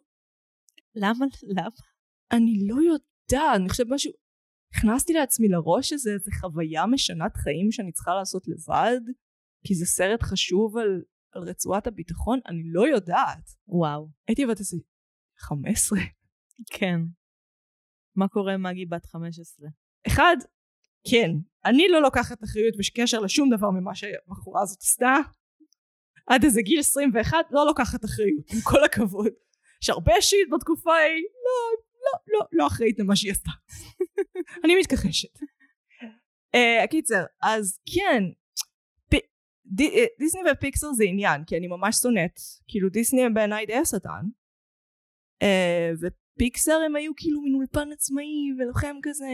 [0.95, 1.25] למה?
[1.43, 1.69] למה?
[2.31, 4.11] אני לא יודעת, אני חושבת משהו...
[4.75, 9.01] הכנסתי לעצמי לראש איזה איזה חוויה משנת חיים שאני צריכה לעשות לבד,
[9.67, 13.49] כי זה סרט חשוב על, על רצועת הביטחון, אני לא יודעת.
[13.67, 14.09] וואו.
[14.27, 14.77] הייתי בת איזה
[15.39, 15.99] 15.
[16.71, 16.99] כן.
[18.15, 19.69] מה קורה עם מגי בת 15?
[20.07, 20.35] אחד,
[21.11, 21.31] כן,
[21.65, 25.15] אני לא לוקחת אחריות בקשר לשום דבר ממה שהבחורה הזאת עשתה.
[26.27, 29.31] עד איזה גיל 21 לא לוקחת אחריות, עם כל הכבוד.
[29.83, 33.51] יש הרבה שיט בתקופה ההיא, לא, לא, לא, לא אחראית למה שהיא עשתה.
[34.63, 35.39] אני מתכחשת.
[36.55, 38.23] Uh, הקיצר, אז כן,
[39.09, 39.27] פ-
[39.65, 43.75] די, אה, דיסני ופיקסר זה עניין, כי אני ממש שונאת, כאילו דיסני הם בעיניי די
[43.75, 44.25] השטן.
[45.43, 49.27] Uh, ופיקסר הם היו כאילו מין אולפן עצמאי ולוחם כזה,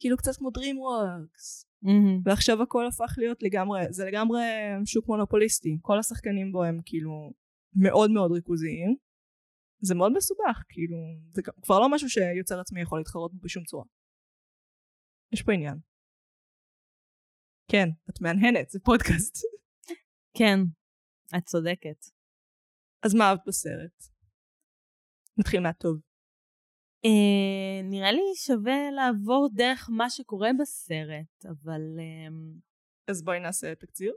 [0.00, 1.68] כאילו קצת כמו DreamWorks.
[1.82, 2.20] מהמם.
[2.24, 4.42] ועכשיו הכל הפך להיות לגמרי, זה לגמרי
[4.84, 7.32] שוק מונופוליסטי, כל השחקנים בו הם כאילו
[7.76, 8.96] מאוד מאוד ריכוזיים.
[9.80, 10.96] זה מאוד מסובך, כאילו,
[11.32, 13.84] זה כבר לא משהו שיוצר עצמי יכול להתחרות בו בשום צורה.
[15.32, 15.78] יש פה עניין.
[17.70, 19.36] כן, את מהנהנת, זה פודקאסט.
[20.38, 20.58] כן,
[21.36, 22.04] את צודקת.
[23.02, 24.18] אז מה אהבת בסרט?
[25.38, 26.00] נתחיל מהטוב.
[27.04, 32.28] אה, נראה לי שווה לעבור דרך מה שקורה בסרט, אבל אה,
[33.08, 34.12] אז בואי נעשה תקציר.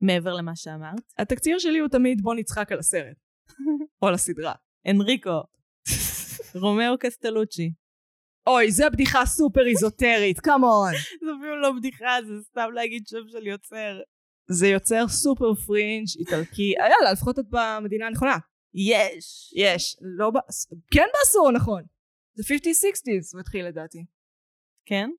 [0.00, 1.12] מעבר למה שאמרת.
[1.18, 3.16] התקציר שלי הוא תמיד בוא נצחק על הסרט.
[4.02, 4.52] או על הסדרה.
[4.90, 5.42] אנריקו,
[6.62, 7.72] רומאו קסטלוצ'י.
[8.46, 10.92] אוי, זה בדיחה סופר איזוטרית, come on.
[11.24, 14.00] זה אפילו לא בדיחה, זה סתם להגיד שם של יוצר.
[14.50, 16.74] זה יוצר סופר פרינג' איטלקי.
[16.80, 18.36] אה, יאללה, לפחות את במדינה הנכונה.
[18.74, 19.52] יש.
[19.56, 19.96] יש.
[20.18, 20.34] לא ב...
[20.90, 21.82] כן בעשור הנכון.
[22.34, 24.04] זה 50-60's הוא התחיל לדעתי.
[24.86, 25.10] כן?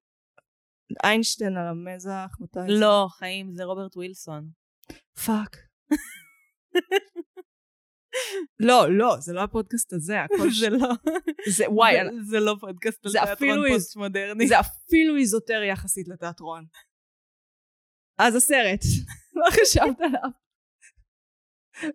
[1.04, 2.60] איינשטיין על המזח, מתי?
[2.68, 4.50] לא, חיים, זה רוברט ווילסון.
[5.26, 5.58] fuck.
[8.60, 10.50] לא, לא, זה לא הפודקאסט הזה, הכל.
[10.60, 10.90] זה לא,
[11.50, 11.94] זה, וואי,
[12.30, 14.48] זה- לא פודקאסט על תיאטרון אפילו איז- פוסט מודרני.
[14.48, 16.66] זה אפילו איזוטרי יחסית לתיאטרון.
[18.20, 18.80] אז הסרט,
[19.40, 20.30] מה חשבת עליו?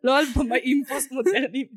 [0.04, 1.68] לא על במאים פוסט מודרניים.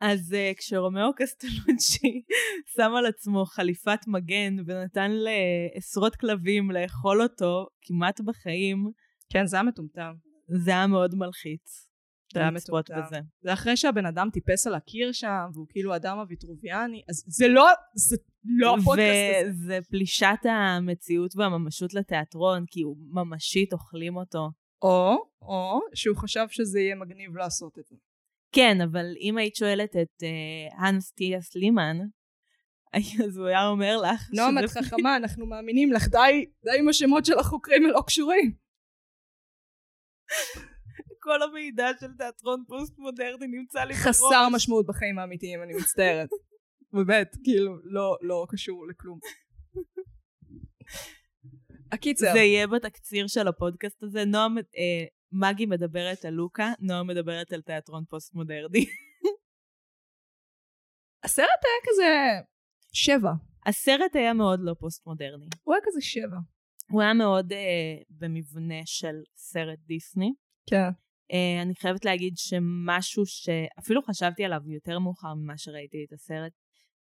[0.00, 2.22] אז uh, כשרומאו קסטלוצ'י
[2.76, 8.90] שם על עצמו חליפת מגן ונתן לעשרות כלבים לאכול אותו כמעט בחיים,
[9.32, 10.12] כן, זה היה מטומטם.
[10.64, 11.87] זה היה מאוד מלחיץ.
[12.34, 12.94] זה היה מטומטם.
[13.06, 13.20] בזה.
[13.40, 17.66] זה אחרי שהבן אדם טיפס על הקיר שם, והוא כאילו אדם הוויטרוביאני, אז זה לא,
[17.94, 19.50] זה לא הפודקאסט הזה.
[19.50, 24.50] וזה פלישת המציאות והממשות לתיאטרון, כי הוא ממשית אוכלים אותו.
[24.82, 27.96] או, או, שהוא חשב שזה יהיה מגניב לעשות את זה.
[28.52, 31.96] כן, אבל אם היית שואלת את uh, האנס טיאס לימן,
[33.24, 37.24] אז הוא היה אומר לך נועם, את חכמה, אנחנו מאמינים לך, די, די עם השמות
[37.24, 38.52] של החוקרים הלא קשורים.
[41.28, 44.06] כל המידע של תיאטרון פוסט מודרני נמצא לי בראש.
[44.06, 46.28] חסר משמעות בחיים האמיתיים, אני מצטערת.
[46.94, 49.18] באמת, כאילו, לא, לא קשור לכלום.
[51.92, 54.24] הקיצר, זה יהיה בתקציר של הפודקאסט הזה.
[54.24, 58.84] נועם, אה, מגי מדברת על לוקה, נועם מדברת על תיאטרון פוסט מודרני.
[61.24, 62.04] הסרט היה כזה
[62.92, 63.32] שבע.
[63.66, 65.46] הסרט היה מאוד לא פוסט מודרני.
[65.62, 66.38] הוא היה כזה שבע.
[66.90, 70.32] הוא היה מאוד אה, במבנה של סרט דיסני.
[70.70, 71.07] כן.
[71.32, 76.52] אה, אני חייבת להגיד שמשהו שאפילו חשבתי עליו יותר מאוחר ממה שראיתי את הסרט,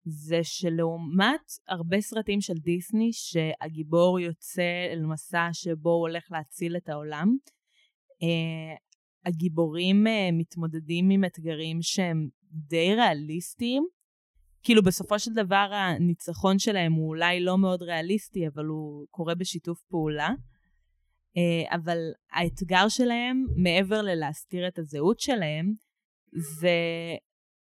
[0.04, 6.88] זה שלעומת הרבה סרטים של דיסני שהגיבור יוצא אל מסע שבו הוא הולך להציל את
[6.88, 7.36] העולם,
[8.22, 8.76] אה,
[9.24, 13.86] הגיבורים אה, מתמודדים עם אתגרים שהם די ריאליסטיים.
[14.62, 19.82] כאילו בסופו של דבר הניצחון שלהם הוא אולי לא מאוד ריאליסטי, אבל הוא קורה בשיתוף
[19.82, 20.30] פעולה.
[21.36, 21.98] אה, אבל
[22.32, 25.72] האתגר שלהם, מעבר ללהסתיר את הזהות שלהם,
[26.32, 26.78] זה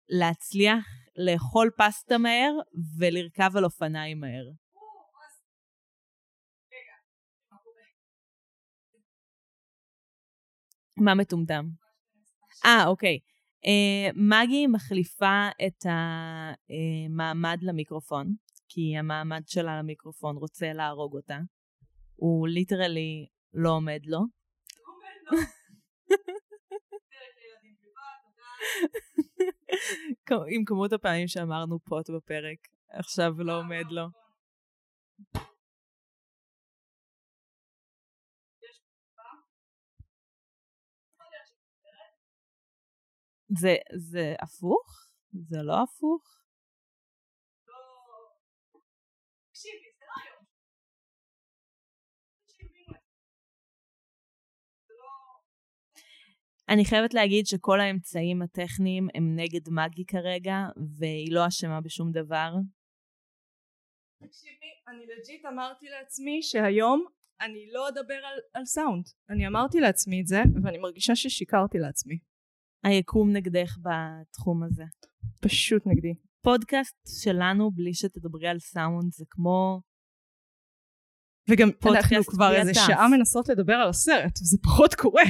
[0.09, 2.51] להצליח לאכול פסטה מהר
[2.97, 4.49] ולרכב על אופניים מהר.
[10.97, 11.65] מה מטומטם?
[12.65, 13.19] אה, אוקיי.
[13.65, 18.33] אה, מגי מחליפה את המעמד למיקרופון,
[18.69, 21.37] כי המעמד שלה למיקרופון רוצה להרוג אותה.
[22.15, 24.19] הוא ליטרלי לא עומד לו.
[30.55, 32.57] עם כמות הפעמים שאמרנו פוט בפרק,
[32.89, 34.05] עכשיו לא עומד לו.
[43.57, 43.75] זה,
[44.11, 45.09] זה הפוך?
[45.33, 46.38] זה לא הפוך?
[56.69, 60.55] אני חייבת להגיד שכל האמצעים הטכניים הם נגד מגי כרגע,
[60.97, 62.53] והיא לא אשמה בשום דבר.
[64.23, 67.05] תקשיבי, אני legit אמרתי לעצמי שהיום
[67.41, 69.05] אני לא אדבר על, על סאונד.
[69.29, 72.19] אני אמרתי לעצמי את זה, ואני מרגישה ששיקרתי לעצמי.
[72.83, 74.83] היקום נגדך בתחום הזה.
[75.41, 76.13] פשוט נגדי.
[76.41, 79.81] פודקאסט שלנו בלי שתדברי על סאונד זה כמו...
[81.49, 82.73] וגם אנחנו כבר איזה.
[82.73, 85.23] שעה מנסות לדבר על הסרט, וזה פחות קורה.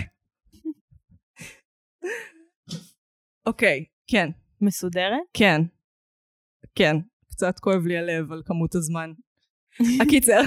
[3.46, 4.30] אוקיי, כן,
[4.62, 5.22] מסודרת?
[5.34, 5.62] כן,
[6.76, 6.96] כן.
[7.32, 9.12] קצת כואב לי הלב על כמות הזמן.
[10.02, 10.42] הקיצר,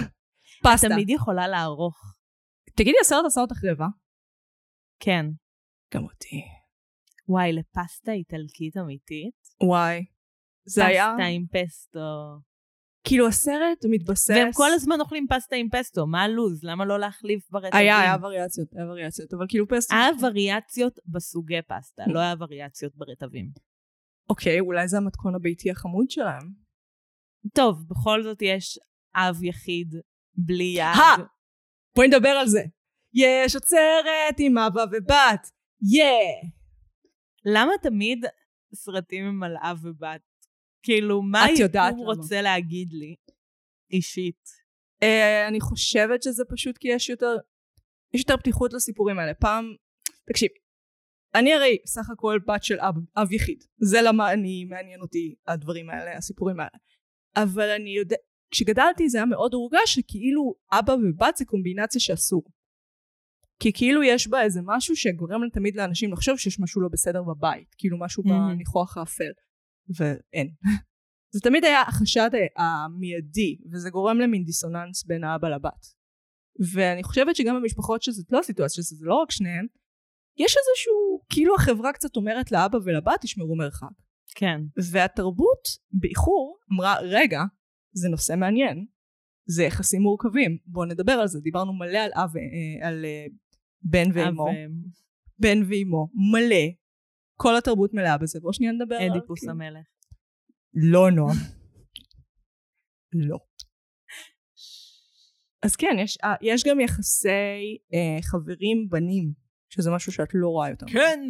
[0.64, 0.88] פסטה.
[0.88, 2.14] תמיד יכולה לערוך.
[2.76, 3.86] תגידי, הסרט עשה אותך רבע?
[5.00, 5.26] כן.
[5.94, 6.42] גם אותי.
[7.28, 9.34] וואי, לפסטה איטלקית אמיתית?
[9.62, 10.04] וואי.
[10.64, 11.98] זה היה, פסטה עם פסטו.
[13.04, 14.30] כאילו הסרט מתבסס...
[14.30, 16.64] והם כל הזמן אוכלים פסטה עם פסטו, מה הלו"ז?
[16.64, 17.80] למה לא להחליף ברטבים?
[17.80, 19.94] היה, היה וריאציות, היה וריאציות, אבל כאילו פסטה...
[19.94, 23.50] היה וריאציות בסוגי פסטה, לא היה וריאציות ברטבים.
[24.30, 26.52] אוקיי, אולי זה המתכון הביתי החמוד שלהם.
[27.54, 28.78] טוב, בכל זאת יש
[29.14, 29.94] אב יחיד
[30.34, 30.84] בלי יד.
[30.94, 31.24] הא!
[31.96, 32.62] בואי נדבר על זה.
[33.14, 35.50] יש עוצרת עם אבא ובת.
[35.82, 36.50] יא!
[37.44, 38.24] למה תמיד
[38.74, 40.31] סרטים הם על אב ובת?
[40.82, 42.06] כאילו, מה את יודעת היקום.
[42.06, 43.14] רוצה להגיד לי?
[43.90, 44.48] אישית.
[45.02, 47.36] אה, אני חושבת שזה פשוט כי יש יותר,
[48.14, 49.34] יש יותר פתיחות לסיפורים האלה.
[49.34, 49.64] פעם,
[50.28, 50.54] תקשיבי,
[51.34, 53.64] אני הרי סך הכל בת של אב, אב יחיד.
[53.78, 56.78] זה למה אני, מעניין אותי הדברים האלה, הסיפורים האלה.
[57.36, 58.16] אבל אני יודע,
[58.50, 62.42] כשגדלתי זה היה מאוד הורגש שכאילו אבא ובת זה קומבינציה שאסור.
[63.60, 67.74] כי כאילו יש בה איזה משהו שגורם תמיד לאנשים לחשוב שיש משהו לא בסדר בבית.
[67.78, 68.54] כאילו משהו מהמם.
[68.54, 69.32] בניחוח האפל.
[69.96, 70.50] ואין.
[71.34, 75.86] זה תמיד היה החשד המיידי, וזה גורם למין דיסוננס בין האבא לבת.
[76.74, 79.66] ואני חושבת שגם במשפחות שזאת לא הסיטואציה, שזה לא רק שניהם,
[80.38, 83.92] יש איזשהו, כאילו החברה קצת אומרת לאבא ולבת, תשמרו מרחק.
[84.34, 84.60] כן.
[84.92, 87.40] והתרבות, באיחור, אמרה, רגע,
[87.92, 88.86] זה נושא מעניין.
[89.46, 91.40] זה יחסים מורכבים, בואו נדבר על זה.
[91.40, 93.26] דיברנו מלא על אב, אה, על אה,
[93.82, 94.46] בן ואימו.
[95.38, 96.66] בן ואימו, מלא.
[97.42, 98.40] כל התרבות מלאה בזה.
[98.40, 99.10] בואו שנייה נדבר על...
[99.10, 99.86] אדיפוס המלך.
[100.74, 101.36] לא נועם.
[103.12, 103.38] לא.
[105.62, 109.32] אז כן, יש, אה, יש גם יחסי אה, חברים בנים,
[109.68, 110.86] שזה משהו שאת לא רואה יותר.
[110.86, 111.20] כן!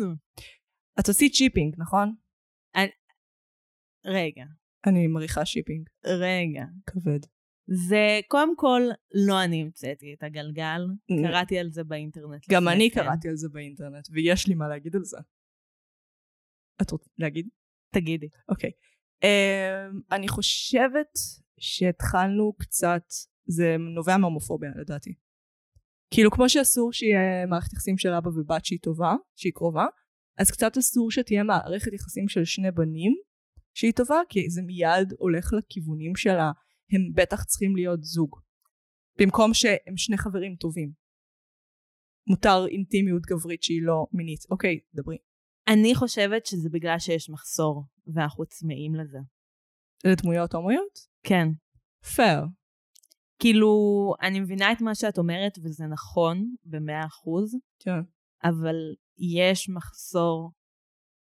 [1.00, 2.14] את עשית shipping, נכון?
[4.06, 4.44] רגע,
[4.86, 5.88] אני מריחה shipping.
[6.04, 6.64] רגע.
[6.86, 7.20] כבד.
[7.66, 8.82] זה, קודם כל,
[9.26, 10.80] לא אני המצאתי את הגלגל.
[11.22, 12.50] קראתי על זה באינטרנט.
[12.50, 13.00] גם אני כן.
[13.00, 15.18] קראתי על זה באינטרנט, ויש לי מה להגיד על זה.
[16.82, 17.48] את רוצה להגיד?
[17.94, 18.28] תגידי.
[18.48, 18.70] אוקיי.
[19.24, 21.12] Um, אני חושבת
[21.60, 23.02] שהתחלנו קצת,
[23.46, 25.14] זה נובע מהומופוביה לדעתי.
[26.10, 29.86] כאילו כמו שאסור שיהיה מערכת יחסים של אבא ובת שהיא טובה, שהיא קרובה,
[30.38, 33.12] אז קצת אסור שתהיה מערכת יחסים של שני בנים
[33.74, 36.50] שהיא טובה, כי זה מיד הולך לכיוונים שלה,
[36.92, 38.36] הם בטח צריכים להיות זוג.
[39.18, 40.92] במקום שהם שני חברים טובים.
[42.26, 44.40] מותר אינטימיות גברית שהיא לא מינית.
[44.50, 45.16] אוקיי, דברי.
[45.72, 49.18] אני חושבת שזה בגלל שיש מחסור, ואנחנו צמאים לזה.
[50.04, 50.98] לדמויות הומואיות?
[51.22, 51.48] כן.
[52.14, 52.42] פייר.
[53.38, 53.68] כאילו,
[54.22, 58.00] אני מבינה את מה שאת אומרת, וזה נכון במאה אחוז, כן.
[58.44, 58.74] אבל
[59.18, 60.52] יש מחסור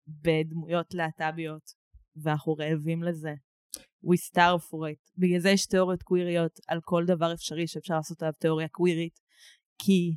[0.07, 1.71] בדמויות להט"ביות,
[2.15, 3.33] ואנחנו רעבים לזה.
[4.05, 5.11] We starve for it.
[5.17, 9.19] בגלל זה יש תיאוריות קוויריות על כל דבר אפשרי שאפשר לעשות עליו תיאוריה קווירית,
[9.77, 10.15] כי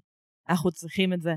[0.49, 1.35] אנחנו צריכים את זה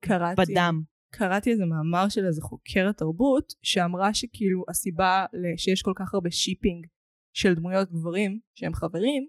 [0.00, 0.80] קראתי, בדם.
[1.18, 5.26] קראתי איזה מאמר של איזה חוקרת תרבות שאמרה שכאילו הסיבה
[5.56, 6.86] שיש כל כך הרבה shipping
[7.32, 9.26] של דמויות גברים שהם חברים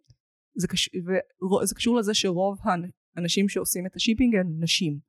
[0.55, 0.89] זה, קש...
[1.41, 1.65] ור...
[1.65, 2.57] זה קשור לזה שרוב
[3.15, 4.99] האנשים שעושים את ה shipping הם נשים.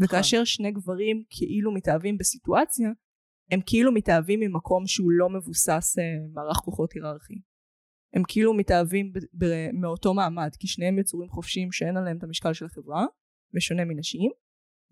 [0.00, 2.90] וכאשר שני גברים כאילו מתאהבים בסיטואציה
[3.50, 7.40] הם כאילו מתאהבים ממקום שהוא לא מבוסס אה, מערך כוחות היררכי.
[8.14, 9.18] הם כאילו מתאהבים ב...
[9.18, 9.44] ב...
[9.72, 13.06] מאותו מעמד כי שניהם יצורים חופשיים שאין עליהם את המשקל של החברה
[13.54, 14.30] בשונה מנשים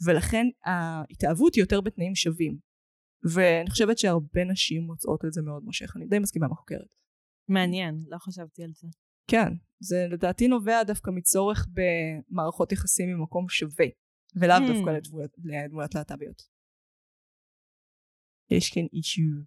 [0.04, 2.58] ולכן ההתאהבות היא יותר בתנאים שווים.
[3.34, 6.88] ואני חושבת שהרבה נשים מוצאות את זה מאוד מושך, אני די מסכימה עם החוקרת.
[7.48, 8.88] מעניין, לא חשבתי על זה.
[9.30, 9.48] כן,
[9.80, 13.86] זה לדעתי נובע דווקא מצורך במערכות יחסים ממקום שווה,
[14.40, 14.72] ולאו Hmm.
[14.72, 16.42] דווקא לדמויות, לדמויות להט"ביות.
[18.50, 19.42] יש כאן אישיו.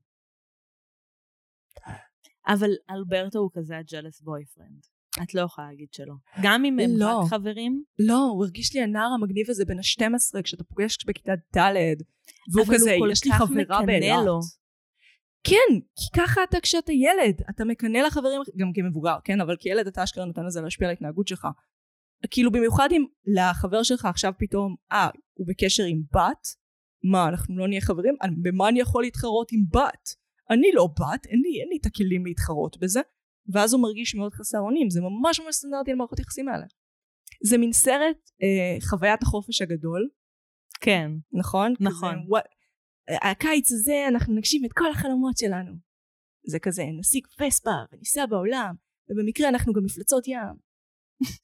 [2.47, 4.85] אבל אלברטו הוא כזה הג'לס בויפרנד.
[5.23, 6.13] את לא יכולה להגיד שלא.
[6.43, 7.19] גם אם הם לא.
[7.19, 11.95] רק חברים, לא, הוא הרגיש לי הנער המגניב הזה בן ה-12 כשאתה פוגש בכיתה ד'
[12.53, 14.25] והוא כזה, יש לי חברה באילת.
[14.25, 14.39] לו.
[15.43, 20.03] כן, כי ככה אתה כשאתה ילד, אתה מקנא לחברים, גם כמבוגר, כן, אבל כילד אתה
[20.03, 21.47] אשכרה נותן לזה להשפיע על ההתנהגות שלך.
[22.31, 26.47] כאילו במיוחד אם לחבר שלך עכשיו פתאום, אה, הוא בקשר עם בת,
[27.03, 28.15] מה, אנחנו לא נהיה חברים?
[28.41, 30.09] במה אני יכול להתחרות עם בת?
[30.49, 33.01] אני לא בת, אין לי, אין לי את הכלים להתחרות בזה,
[33.53, 36.65] ואז הוא מרגיש מאוד חסר אונים, זה ממש ממש סטנדרטי למערכות יחסים האלה.
[37.43, 40.09] זה מין סרט, אה, חוויית החופש הגדול,
[40.81, 41.11] כן.
[41.31, 41.73] נכון?
[41.79, 42.15] נכון.
[42.15, 42.43] כזה, וואט,
[43.31, 45.71] הקיץ הזה אנחנו נגשים את כל החלומות שלנו.
[46.47, 48.75] זה כזה, נשיג וספה וניסע בעולם,
[49.09, 50.55] ובמקרה אנחנו גם מפלצות ים.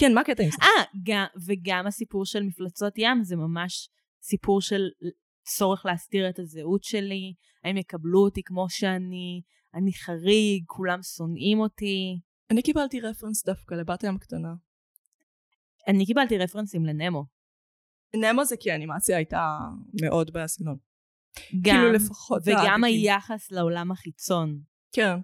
[0.00, 0.56] כן, מה הקטע עם זה?
[0.62, 3.88] אה, גם- וגם הסיפור של מפלצות ים זה ממש
[4.22, 4.82] סיפור של
[5.56, 9.42] צורך להסתיר את הזהות שלי, הם יקבלו אותי כמו שאני,
[9.76, 12.20] אני חריג, כולם שונאים אותי.
[12.50, 14.54] אני קיבלתי רפרנס דווקא לבת הים קטנה.
[15.88, 17.24] אני קיבלתי רפרנסים לנמו.
[18.16, 19.58] נמו זה כי האנימציה הייתה
[20.02, 20.76] מאוד בסגנון.
[21.62, 22.84] גם, כאילו לפחות וגם.
[22.84, 24.60] היחס לעולם החיצון.
[24.92, 25.16] כן.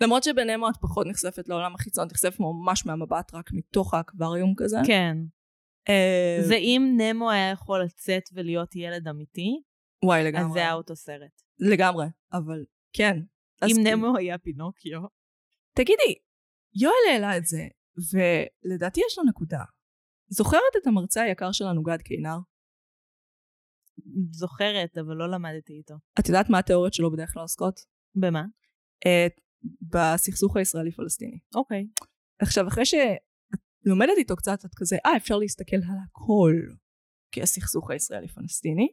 [0.00, 4.78] למרות שבנמו את פחות נחשפת לעולם החיצון, את נחשפת ממש מהמבט רק מתוך האקווריום כזה.
[4.86, 5.16] כן.
[5.88, 9.62] אה, זה אם נמו היה יכול לצאת ולהיות ילד אמיתי,
[10.04, 10.52] וואי אז לגמרי.
[10.52, 11.42] זה היה אותו סרט.
[11.58, 13.20] לגמרי, אבל כן.
[13.66, 15.00] אם נמו היה פינוקיו.
[15.74, 16.14] תגידי,
[16.74, 17.62] יואל העלה את זה,
[18.12, 19.64] ולדעתי יש לו נקודה.
[20.28, 22.36] זוכרת את המרצה היקר שלנו גד קינר?
[24.30, 25.94] זוכרת, אבל לא למדתי איתו.
[26.20, 27.80] את יודעת מה התיאוריות שלו בדרך כלל עוסקות?
[28.14, 28.42] במה?
[28.98, 29.40] את,
[29.92, 31.38] בסכסוך הישראלי-פלסטיני.
[31.54, 31.86] אוקיי.
[32.42, 33.18] עכשיו, אחרי שאת
[33.84, 36.52] לומדת איתו קצת, את כזה, אה, אפשר להסתכל על הכל
[37.32, 38.88] כהסכסוך הישראלי-פלסטיני,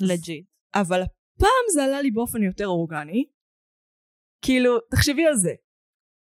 [0.00, 0.46] לג'יט.
[0.74, 3.24] אבל הפעם זה עלה לי באופן יותר אורגני.
[4.44, 5.54] כאילו, תחשבי על זה.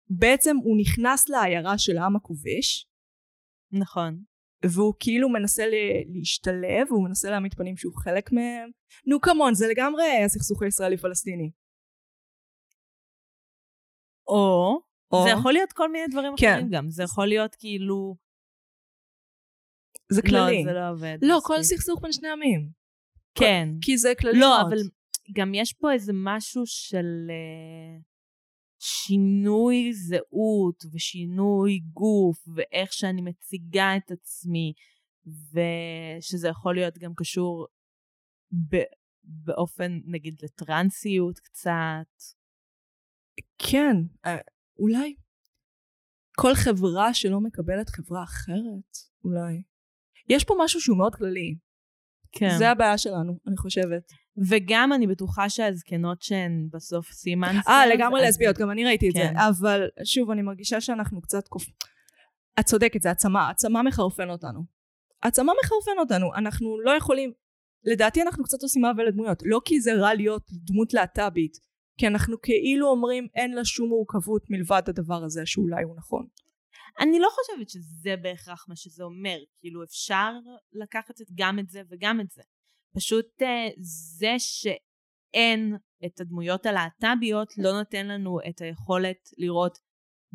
[0.09, 2.87] בעצם הוא נכנס לעיירה של העם הכובש,
[3.71, 4.23] נכון.
[4.65, 5.63] והוא כאילו מנסה
[6.07, 8.69] להשתלב, והוא מנסה להעמיד פנים שהוא חלק מהם.
[9.05, 11.51] נו, כמון, זה לגמרי הסכסוך הישראלי-פלסטיני.
[14.27, 14.79] או,
[15.11, 16.53] או, זה יכול להיות כל מיני דברים כן.
[16.53, 16.89] אחרים גם.
[16.89, 18.15] זה יכול להיות כאילו,
[20.11, 20.63] זה כללי.
[20.63, 21.17] לא, זה לא עובד.
[21.21, 21.47] לא, מספיק.
[21.47, 22.69] כל סכסוך בין שני עמים.
[23.35, 23.69] כן.
[23.81, 24.73] כי זה כללי לא, מאוד.
[24.73, 24.77] אבל
[25.31, 28.01] גם יש פה איזה משהו של אה,
[28.79, 34.73] שינוי זהות ושינוי גוף ואיך שאני מציגה את עצמי
[35.25, 37.67] ושזה יכול להיות גם קשור
[38.69, 38.91] ב-
[39.23, 42.23] באופן נגיד לטרנסיות קצת.
[43.57, 44.37] כן, אה,
[44.79, 45.15] אולי.
[46.35, 49.63] כל חברה שלא מקבלת חברה אחרת, אולי.
[50.29, 51.55] יש פה משהו שהוא מאוד כללי.
[52.31, 52.57] כן.
[52.57, 54.11] זה הבעיה שלנו, אני חושבת.
[54.49, 57.67] וגם אני בטוחה שהזקנות שהן בסוף סימנסיות.
[57.67, 59.33] אה, לגמרי לסביות, גם אני ראיתי את כן.
[59.33, 59.47] זה.
[59.49, 61.65] אבל שוב, אני מרגישה שאנחנו קצת קופ...
[62.59, 63.47] את צודקת, זה העצמה.
[63.47, 64.59] העצמה מחרפן אותנו.
[65.23, 66.35] העצמה מחרפן אותנו.
[66.35, 67.31] אנחנו לא יכולים...
[67.85, 69.43] לדעתי אנחנו קצת עושים עוול לדמויות.
[69.45, 71.57] לא כי זה רע להיות דמות להט"בית,
[71.97, 76.27] כי אנחנו כאילו אומרים אין לה שום מורכבות מלבד הדבר הזה שאולי הוא נכון.
[76.99, 79.37] אני לא חושבת שזה בהכרח מה שזה אומר.
[79.59, 80.31] כאילו, אפשר
[80.73, 82.41] לקחת גם את זה וגם את זה.
[82.95, 83.69] פשוט אה,
[84.17, 85.75] זה שאין
[86.05, 89.77] את הדמויות הלהט"ביות לא נותן לנו את היכולת לראות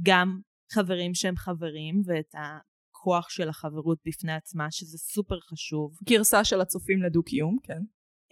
[0.02, 0.40] גם
[0.72, 5.92] חברים שהם חברים ואת הכוח של החברות בפני עצמה, שזה סופר חשוב.
[6.04, 7.80] גרסה של הצופים לדו-קיום, כן.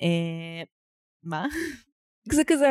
[0.02, 0.62] אה,
[1.22, 1.46] מה?
[2.32, 2.68] זה כזה,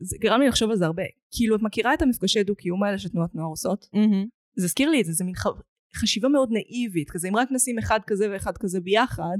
[0.00, 1.02] זה גרם לי לחשוב על זה הרבה.
[1.36, 3.86] כאילו, את מכירה את המפגשי דו-קיום האלה שתנועות נוער עושות?
[4.56, 5.46] זה הזכיר לי את זה, זה מין ח...
[5.96, 9.36] חשיבה מאוד נאיבית, כזה אם רק נשים אחד כזה ואחד כזה ביחד,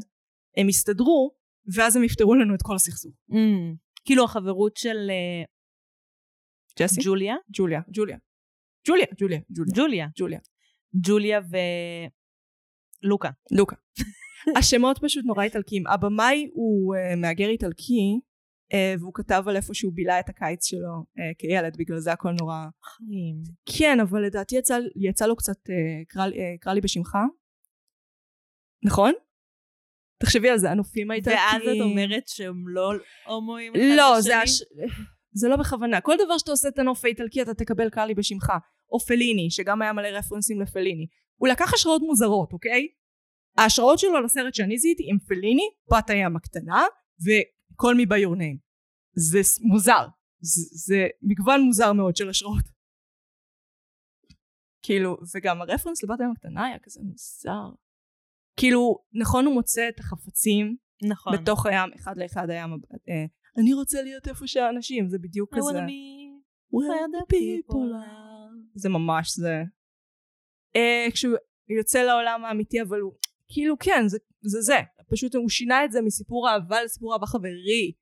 [0.57, 1.35] הם יסתדרו,
[1.75, 3.13] ואז הם יפתרו לנו את כל הסכסוך.
[3.31, 3.77] Mm.
[4.05, 5.45] כאילו החברות של אה,
[6.79, 7.01] ג'סי?
[7.05, 7.35] ג'וליה?
[7.57, 8.19] ג'וליה, ג'וליה.
[8.89, 9.75] ג'וליה, ג'וליה, ג'וליה.
[9.77, 10.09] ג'וליה.
[10.17, 10.39] ג'וליה.
[10.95, 11.41] ג'וליה
[13.03, 13.31] ולוקה.
[13.51, 13.77] לוקה.
[14.59, 15.87] השמות פשוט נורא איטלקיים.
[15.87, 18.21] הבמאי הוא uh, מהגר איטלקי,
[18.73, 22.33] uh, והוא כתב על איפה שהוא בילה את הקיץ שלו uh, כילד, בגלל זה הכל
[22.41, 22.67] נורא...
[22.85, 23.43] חיים.
[23.79, 25.73] כן, אבל לדעתי יצא, יצא לו קצת uh,
[26.09, 27.17] קרא, uh, קרא לי בשמך.
[28.85, 29.13] נכון?
[30.23, 31.63] תחשבי על זה, הנופים האיטלקיים.
[31.63, 32.93] ואז את אומרת שהם לא
[33.27, 34.21] הומואים לא?
[34.21, 34.63] זה, הש...
[35.33, 36.01] זה לא בכוונה.
[36.01, 38.53] כל דבר שאתה עושה את הנוף האיטלקי אתה תקבל קרא לי בשמך.
[38.93, 41.07] או פליני, שגם היה מלא רפרנסים לפליני.
[41.37, 42.89] הוא לקח השראות מוזרות, אוקיי?
[43.59, 46.83] ההשראות שלו על הסרט שאני זיהיתי עם פליני, בת הים הקטנה,
[47.97, 48.59] me by your name.
[49.15, 50.07] זה מוזר.
[50.41, 52.65] זה, זה מגוון מוזר מאוד של השראות.
[54.83, 57.77] כאילו, וגם הרפרנס לבת הים הקטנה היה כזה מוזר.
[58.57, 60.77] כאילו, נכון הוא מוצא את החפצים
[61.11, 61.33] נכון.
[61.37, 62.71] בתוך הים, אחד לאחד הים,
[63.09, 63.25] אה,
[63.59, 65.71] אני רוצה להיות איפה שהאנשים, זה בדיוק I כזה.
[65.79, 66.33] wanna be
[66.75, 68.53] where the people are.
[68.75, 69.63] זה ממש זה.
[70.77, 71.37] אה, כשהוא
[71.79, 73.13] יוצא לעולם האמיתי, אבל הוא,
[73.49, 74.61] כאילו כן, זה זה.
[74.61, 74.79] זה.
[75.11, 77.93] פשוט הוא שינה את זה מסיפור אהבה לסיפור אהבה חברי.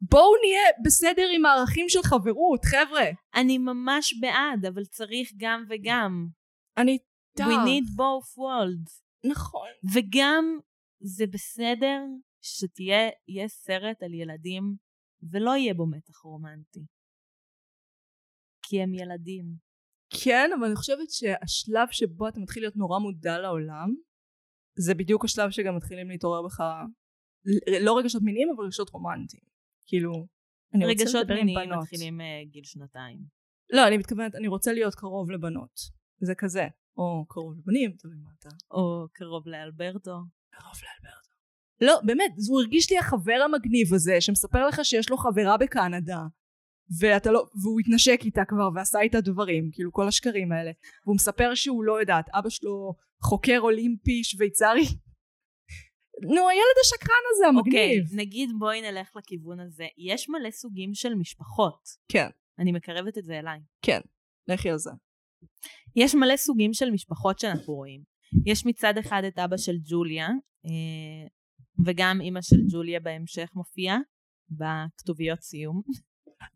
[0.00, 3.04] בואו נהיה בסדר עם הערכים של חברות, חבר'ה.
[3.34, 6.26] אני ממש בעד, אבל צריך גם וגם.
[6.76, 6.98] אני
[7.38, 7.50] We איתך.
[7.50, 9.05] need both worlds.
[9.30, 9.68] נכון.
[9.94, 10.44] וגם
[11.00, 12.00] זה בסדר
[12.42, 14.76] שתהיה יהיה סרט על ילדים
[15.32, 16.86] ולא יהיה בו מתח רומנטי.
[18.62, 19.44] כי הם ילדים.
[20.24, 23.94] כן, אבל אני חושבת שהשלב שבו אתה מתחיל להיות נורא מודע לעולם,
[24.78, 26.60] זה בדיוק השלב שגם מתחילים להתעורר בך,
[27.82, 29.42] לא רגשות מיניים, אבל רגשות רומנטיים.
[29.86, 30.12] כאילו,
[30.74, 31.82] אני רוצה רגשות לדבר עם מיניים בנות.
[31.82, 33.18] מתחילים אה, גיל שנתיים.
[33.72, 35.74] לא, אני מתכוונת, אני רוצה להיות קרוב לבנות.
[36.20, 36.66] זה כזה.
[36.96, 38.48] או קרוב לבנים, תלוי מה אתה.
[38.70, 40.16] או קרוב לאלברטו.
[40.50, 41.26] קרוב לאלברטו.
[41.80, 46.22] לא, באמת, הוא הרגיש לי החבר המגניב הזה, שמספר לך שיש לו חברה בקנדה,
[47.00, 50.70] ואתה לא, והוא התנשק איתה כבר ועשה איתה דברים, כאילו כל השקרים האלה.
[51.04, 54.84] והוא מספר שהוא לא יודעת, אבא שלו חוקר אולימפי שוויצרי.
[56.34, 58.20] נו, הילד השקרן הזה, אוקיי, המגניב.
[58.20, 59.86] נגיד בואי נלך לכיוון הזה.
[59.98, 61.88] יש מלא סוגים של משפחות.
[62.08, 62.28] כן,
[62.58, 63.60] אני מקרבת את זה אליי.
[63.82, 64.00] כן,
[64.48, 64.90] לכי על זה.
[65.96, 68.00] יש מלא סוגים של משפחות שאנחנו רואים.
[68.46, 70.28] יש מצד אחד את אבא של ג'וליה,
[70.66, 71.26] אה,
[71.86, 73.98] וגם אימא של ג'וליה בהמשך מופיעה
[74.50, 75.82] בכתוביות סיום.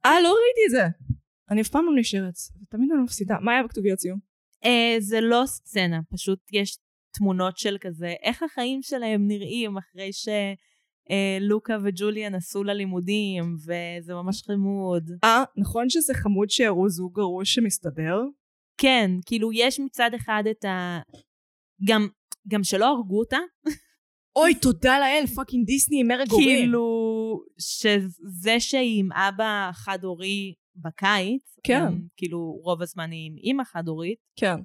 [0.07, 1.15] אה, לא ראיתי את זה.
[1.51, 3.37] אני אף פעם לא נשארת, ותמיד אני מפסידה.
[3.41, 4.19] מה היה בכתוביות סיום?
[4.65, 6.79] אה, זה לא סצנה, פשוט יש
[7.13, 15.11] תמונות של כזה, איך החיים שלהם נראים אחרי שלוקה וג'וליה נסעו ללימודים, וזה ממש חמוד.
[15.25, 18.19] אה, נכון שזה חמוד שהראו זוג גרוש שמסתדר?
[18.81, 21.01] כן, כאילו יש מצד אחד את ה...
[21.85, 22.09] גם,
[22.49, 23.39] גם שלא הרגו אותה,
[24.37, 26.59] אוי, תודה לאל, fucking דיסני עם הרג הורים.
[26.59, 26.85] כאילו,
[27.59, 31.81] שזה שהיא עם אבא חד-הורי בקיץ, כן.
[31.81, 34.57] גם, כאילו רוב הזמן היא עם אימא חד-הורית, כן.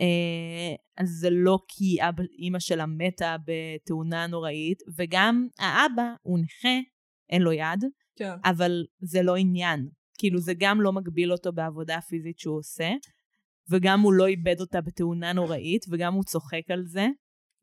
[0.00, 6.78] אה, אז זה לא כי אבא, אימא שלה מתה בתאונה נוראית, וגם האבא הוא נכה,
[7.30, 7.84] אין לו יד,
[8.18, 8.32] כן.
[8.44, 9.88] אבל זה לא עניין.
[10.18, 12.90] כאילו זה גם לא מגביל אותו בעבודה הפיזית שהוא עושה,
[13.70, 17.06] וגם הוא לא איבד אותה בתאונה נוראית, וגם הוא צוחק על זה.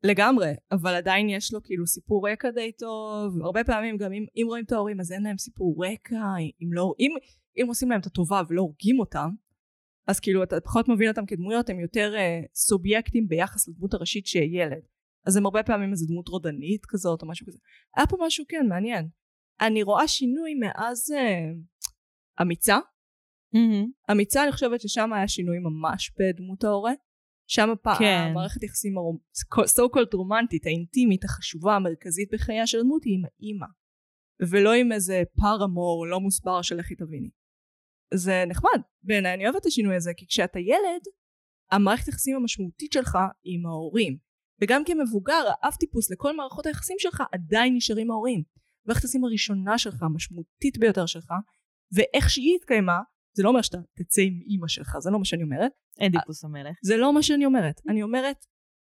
[0.04, 4.46] לגמרי, אבל עדיין יש לו כאילו סיפור רקע די טוב, הרבה פעמים גם אם, אם
[4.46, 6.22] רואים את ההורים אז אין להם סיפור רקע,
[6.62, 7.10] אם לא, אם,
[7.56, 9.28] אם עושים להם את הטובה ולא הורגים אותם,
[10.06, 14.62] אז כאילו אתה פחות מבין אותם כדמויות, הם יותר uh, סובייקטים ביחס לדמות הראשית שהיא
[14.62, 14.82] ילד.
[15.26, 17.58] אז הם הרבה פעמים איזה דמות רודנית כזאת או משהו כזה.
[17.96, 19.08] היה פה משהו כן מעניין.
[19.60, 22.78] אני רואה שינוי מאז uh, אמיצה.
[24.10, 26.92] אמיצה אני חושבת ששם היה שינוי ממש בדמות ההורה.
[27.46, 28.26] שם פעם כן.
[28.30, 28.94] המערכת יחסים
[29.58, 33.66] so called רומנטית, האינטימית, החשובה, המרכזית בחייה של הדמות היא עם האימא.
[34.50, 37.30] ולא עם איזה פארמור לא מוסבר של לכי תביני.
[38.14, 41.02] זה נחמד בעיניי, אני אוהבת את השינוי הזה, כי כשאתה ילד,
[41.70, 44.16] המערכת היחסים המשמעותית שלך היא עם ההורים.
[44.60, 48.42] וגם כמבוגר, האב טיפוס לכל מערכות היחסים שלך עדיין נשארים ההורים.
[48.86, 51.32] מערכת היחסים הראשונה שלך, המשמעותית ביותר שלך,
[51.92, 52.98] ואיך שהיא התקיימה,
[53.36, 55.72] זה לא אומר שאתה תצא עם אימא שלך, זה לא מה שאני אומרת.
[56.06, 56.76] אדיפוס המלך.
[56.82, 57.80] זה לא מה שאני אומרת.
[57.88, 58.36] אני אומרת,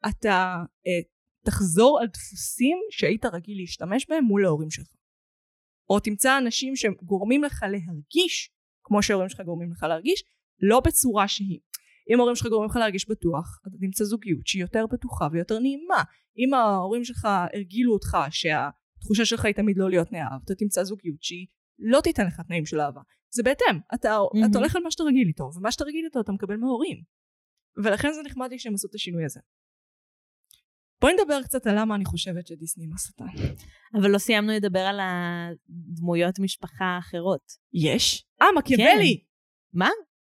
[0.09, 1.09] אתה אה,
[1.45, 4.89] תחזור על דפוסים שהיית רגיל להשתמש בהם מול ההורים שלך.
[5.91, 8.51] או תמצא אנשים שגורמים לך להרגיש
[8.85, 10.25] כמו שההורים שלך גורמים לך להרגיש,
[10.63, 11.61] לא בצורה שהיא.
[12.11, 16.03] אם ההורים שלך גורמים לך להרגיש בטוח, אתה תמצא זוגיות שהיא יותר בטוחה ויותר נעימה.
[16.39, 21.23] אם ההורים שלך הרגילו אותך שהתחושה שלך היא תמיד לא להיות נאהב, אתה תמצא זוגיות
[21.23, 21.47] שהיא
[21.79, 23.01] לא תיתן לך תנאים של אהבה.
[23.31, 24.51] זה בהתאם, אתה, mm-hmm.
[24.51, 27.03] אתה הולך על מה שאתה רגיל איתו, ומה שאתה רגיל איתו אתה מקבל מההורים.
[27.85, 29.41] ולכן זה נחמד לי שהם עשו את השינוי הזה.
[31.01, 33.25] בואי נדבר קצת על למה אני חושבת שדיסני מסתה.
[34.01, 37.53] אבל לא סיימנו לדבר על הדמויות משפחה האחרות.
[37.73, 38.27] יש?
[38.43, 39.25] אה, מקיאוולי!
[39.73, 39.89] מה?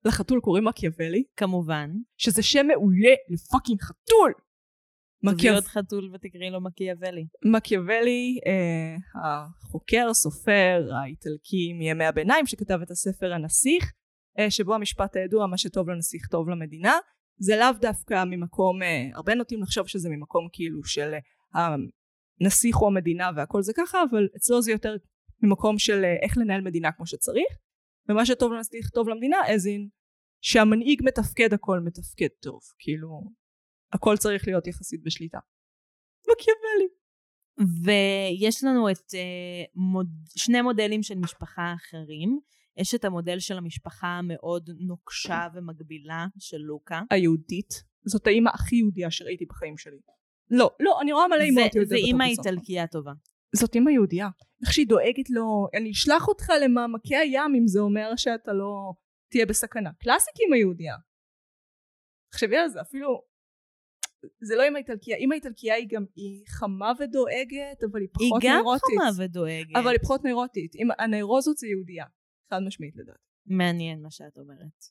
[0.05, 1.91] לחתול קוראים מקיאוולי, כמובן.
[2.17, 4.33] שזה שם מעולה לפאקינג חתול!
[5.25, 7.27] תביאי מקיאב- עוד חתול ותקראי לו מקיאוולי.
[7.57, 13.93] מקיאוולי, אה, החוקר, סופר, האיטלקי מימי הביניים, שכתב את הספר הנסיך,
[14.39, 16.93] אה, שבו המשפט הידוע, מה שטוב לנסיך טוב למדינה.
[17.39, 21.15] זה לאו דווקא ממקום, אה, הרבה נוטים לחשוב שזה ממקום כאילו של
[21.55, 21.75] אה,
[22.41, 24.97] הנסיך הוא המדינה והכל זה ככה, אבל אצלו זה יותר
[25.43, 27.47] ממקום של אה, איך לנהל מדינה כמו שצריך,
[28.09, 29.89] ומה שטוב לנסיך טוב למדינה, as in,
[30.41, 33.09] שהמנהיג מתפקד הכל מתפקד טוב, כאילו,
[33.95, 35.39] הכל צריך להיות יחסית בשליטה.
[36.33, 36.89] מקיאוולי.
[37.85, 40.09] ויש לנו את uh, מוד...
[40.37, 42.39] שני מודלים של משפחה אחרים.
[42.77, 47.03] יש את המודל של המשפחה המאוד נוקשה ומגבילה של לוקה.
[47.11, 47.85] היהודית.
[48.07, 49.99] זאת האימא הכי יהודייה שראיתי בחיים שלי.
[50.51, 52.07] לא, לא, אני רואה מלא זה, אימהות זה יהודיות.
[52.07, 53.13] אימא בטופס, איטלקייה טובה.
[53.57, 54.29] זאת אימא יהודייה.
[54.63, 58.93] איך שהיא דואגת לו, אני אשלח אותך למעמקי הים אם זה אומר שאתה לא
[59.31, 59.91] תהיה בסכנה.
[60.01, 60.97] קלאסיק אימא יהודייה.
[62.33, 63.23] תחשבי על זה, אפילו,
[64.41, 68.43] זה לא אימא איטלקייה, אימא איטלקייה היא גם, היא חמה ודואגת, אבל היא היא פחות
[68.45, 68.99] גם נוירוטית.
[69.01, 69.77] חמה ודואגת.
[69.77, 70.75] אבל היא פחות נוירוטית.
[70.75, 72.05] אם- הנוירוזות זה יהודייה.
[72.51, 73.17] חד משמעית לדעת.
[73.47, 74.85] מעניין מה שאת אומרת.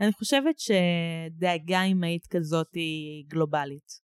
[0.00, 4.06] אני חושבת שדאגה אימהית כזאת היא גלובלית.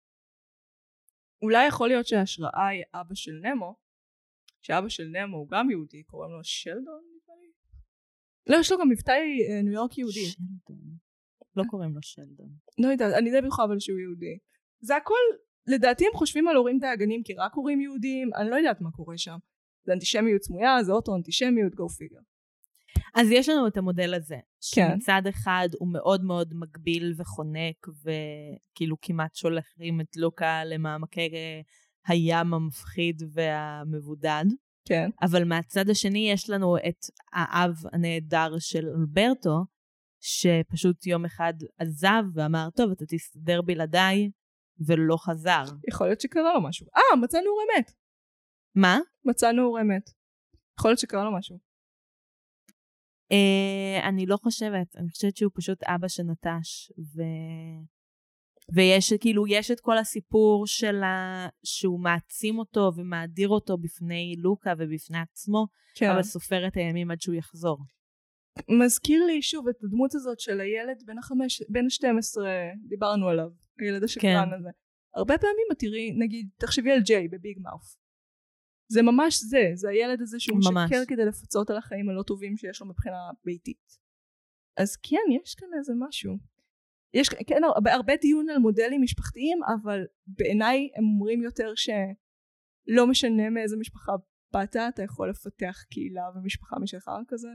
[1.41, 3.75] אולי יכול להיות שההשראה היא אבא של נמו,
[4.61, 6.81] שאבא של נמו הוא גם יהודי, קוראים לו שלדון
[7.15, 7.51] נדמה לי?
[8.47, 10.25] לא, יש לו גם מבטא אה, ניו יורק יהודי.
[10.25, 10.97] שלדון.
[11.55, 12.49] לא קוראים לו שלדון.
[12.77, 14.37] לא יודעת, אני די בטוחה אבל שהוא יהודי.
[14.81, 15.15] זה הכל,
[15.67, 19.17] לדעתי הם חושבים על הורים דאגנים כי רק הורים יהודים, אני לא יודעת מה קורה
[19.17, 19.37] שם.
[19.85, 22.23] זה אנטישמיות סמויה, זה אוטו אנטישמיות, go figure.
[23.15, 24.37] אז יש לנו את המודל הזה,
[24.75, 24.89] כן.
[24.89, 31.29] שמצד אחד הוא מאוד מאוד מגביל וחונק, וכאילו כמעט שולחים את לוקה למעמקי
[32.07, 34.45] הים המפחיד והמבודד.
[34.87, 35.09] כן.
[35.21, 39.65] אבל מהצד השני יש לנו את האב הנהדר של אלברטו,
[40.23, 44.29] שפשוט יום אחד עזב ואמר, טוב, אתה תסתדר בלעדיי,
[44.87, 45.63] ולא חזר.
[45.87, 46.87] יכול להיות שקרה לו משהו.
[46.95, 47.91] אה, מצאנו הורה מת.
[48.75, 48.99] מה?
[49.25, 50.09] מצאנו הורה מת.
[50.79, 51.57] יכול להיות שקרה לו משהו.
[53.31, 57.21] אה, אני לא חושבת, אני חושבת שהוא פשוט אבא שנטש, ו...
[58.75, 61.47] ויש כאילו, יש את כל הסיפור של ה...
[61.63, 66.09] שהוא מעצים אותו ומאדיר אותו בפני לוקה ובפני עצמו, כן.
[66.09, 67.77] אבל סופר את הימים עד שהוא יחזור.
[68.85, 72.41] מזכיר לי שוב את הדמות הזאת של הילד בן החמש, בן ה-12,
[72.89, 73.49] דיברנו עליו,
[73.79, 74.53] הילד השקרן כן.
[74.53, 74.69] הזה.
[75.15, 77.95] הרבה פעמים את תראי, נגיד, תחשבי על ג'יי בביג מאוף.
[78.91, 80.91] זה ממש זה, זה הילד הזה שהוא ממש.
[80.91, 83.97] משקר כדי לפצות על החיים הלא טובים שיש לו מבחינה ביתית.
[84.77, 86.37] אז כן, יש כאן איזה משהו.
[87.13, 93.49] יש כן הרבה, הרבה דיון על מודלים משפחתיים, אבל בעיניי הם אומרים יותר שלא משנה
[93.49, 94.11] מאיזה משפחה
[94.53, 97.49] באת, אתה יכול לפתח קהילה ומשפחה משלך כזה.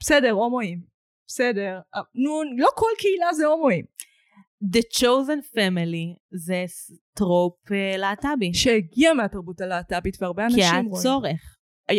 [0.00, 0.86] בסדר, הומואים.
[1.26, 1.80] בסדר.
[2.14, 3.84] נו, לא כל קהילה זה הומואים.
[4.72, 6.64] The Chosen Family זה
[7.14, 8.54] טרופ אה, להט"בי.
[8.54, 11.02] שהגיע מהתרבות הלהט"בית והרבה כי היה אנשים רואים.
[11.02, 11.56] צורך.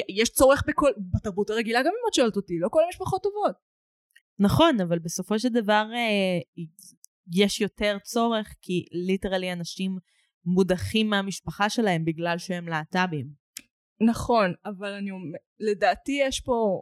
[0.09, 3.55] יש צורך בכל, בתרבות הרגילה גם אם את שואלת אותי, לא כל המשפחות טובות.
[4.39, 6.63] נכון, אבל בסופו של דבר אה,
[7.33, 9.97] יש יותר צורך, כי ליטרלי אנשים
[10.45, 13.27] מודחים מהמשפחה שלהם בגלל שהם להט"בים.
[14.09, 16.81] נכון, אבל אני אומר, לדעתי יש פה,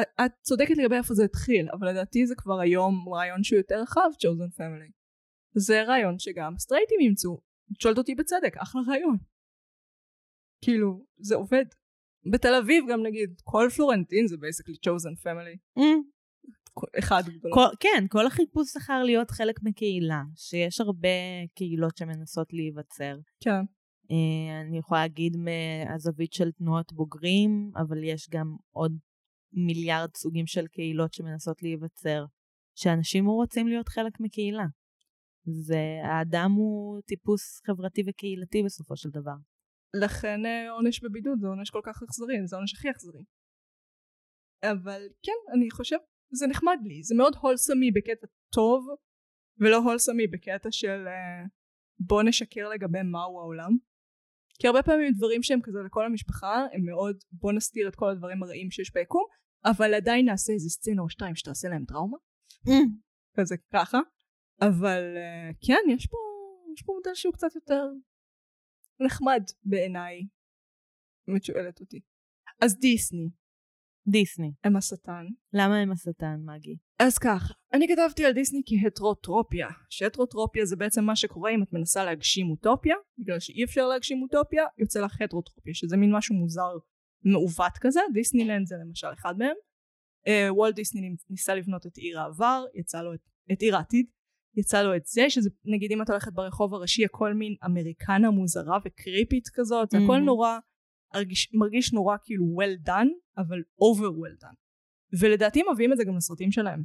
[0.00, 4.08] את צודקת לגבי איפה זה התחיל, אבל לדעתי זה כבר היום רעיון שהוא יותר רחב,
[4.22, 4.97] chosen family.
[5.58, 7.40] זה רעיון שגם סטרייטים ימצאו.
[7.72, 9.16] את שואלת אותי בצדק, אחלה רעיון.
[10.64, 11.64] כאילו, זה עובד.
[12.32, 15.78] בתל אביב גם נגיד, כל פלורנטין זה בייסקלי chosen family.
[15.78, 16.18] Mm,
[16.98, 17.52] אחד גדול.
[17.80, 21.08] כן, כל החיפוש שכר להיות חלק מקהילה, שיש הרבה
[21.54, 23.18] קהילות שמנסות להיווצר.
[23.40, 23.60] כן.
[24.10, 28.98] אה, אני יכולה להגיד מהזווית של תנועות בוגרים, אבל יש גם עוד
[29.52, 32.24] מיליארד סוגים של קהילות שמנסות להיווצר,
[32.74, 34.64] שאנשים רוצים להיות חלק מקהילה.
[35.66, 39.38] והאדם הוא טיפוס חברתי וקהילתי בסופו של דבר.
[40.02, 43.24] לכן אה, עונש בבידוד זה עונש כל כך אכזרי, זה העונש הכי אכזרי.
[44.62, 45.96] אבל כן, אני חושב,
[46.32, 48.86] זה נחמד לי, זה מאוד הולסמי בקטע טוב,
[49.60, 51.44] ולא הולסמי בקטע של אה,
[52.00, 53.72] בוא נשקר לגבי מהו העולם.
[54.60, 58.42] כי הרבה פעמים דברים שהם כזה לכל המשפחה, הם מאוד בוא נסתיר את כל הדברים
[58.42, 59.24] הרעים שיש ביקום,
[59.64, 62.16] אבל עדיין נעשה איזה סצנה או שתיים שתעשה להם טראומה,
[63.36, 63.98] כזה ככה.
[64.60, 66.16] אבל אה, כן, יש פה,
[66.74, 67.84] יש פה מודל שהוא קצת יותר
[69.00, 70.26] נחמד בעיניי,
[71.28, 72.00] אם את שואלת אותי.
[72.62, 73.28] אז דיסני,
[74.08, 74.52] דיסני.
[74.64, 75.26] הם השטן.
[75.52, 76.76] למה הם השטן, מגי?
[76.98, 82.04] אז ככה, אני כתבתי על דיסני כהטרוטרופיה, שהטרוטרופיה זה בעצם מה שקורה אם את מנסה
[82.04, 86.72] להגשים אוטופיה, בגלל שאי אפשר להגשים אוטופיה, יוצא לך הטרוטרופיה, שזה מין משהו מוזר
[87.24, 89.56] מעוות כזה, דיסנילנד זה למשל אחד מהם.
[90.26, 93.20] אה, וולט דיסני ניסה לבנות את עיר העבר, יצא לו את,
[93.52, 94.06] את עיר העתיד,
[94.58, 98.78] יצא לו את זה, שזה נגיד אם את הולכת ברחוב הראשי הכל מין אמריקנה מוזרה
[98.84, 100.18] וקריפית כזאת, זה הכל.
[100.18, 100.58] נורא,
[101.14, 104.56] הרגיש, מרגיש נורא כאילו well done, אבל over well done.
[105.20, 106.82] ולדעתי מביאים את זה גם לסרטים שלהם.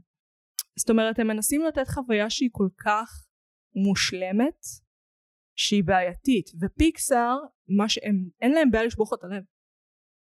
[0.80, 3.28] זאת אומרת הם מנסים לתת חוויה שהיא כל כך
[3.76, 4.62] מושלמת,
[5.56, 7.38] שהיא בעייתית, ופיקסאר,
[7.78, 9.44] מה שהם, אין להם בעיה לשפוך את הלב.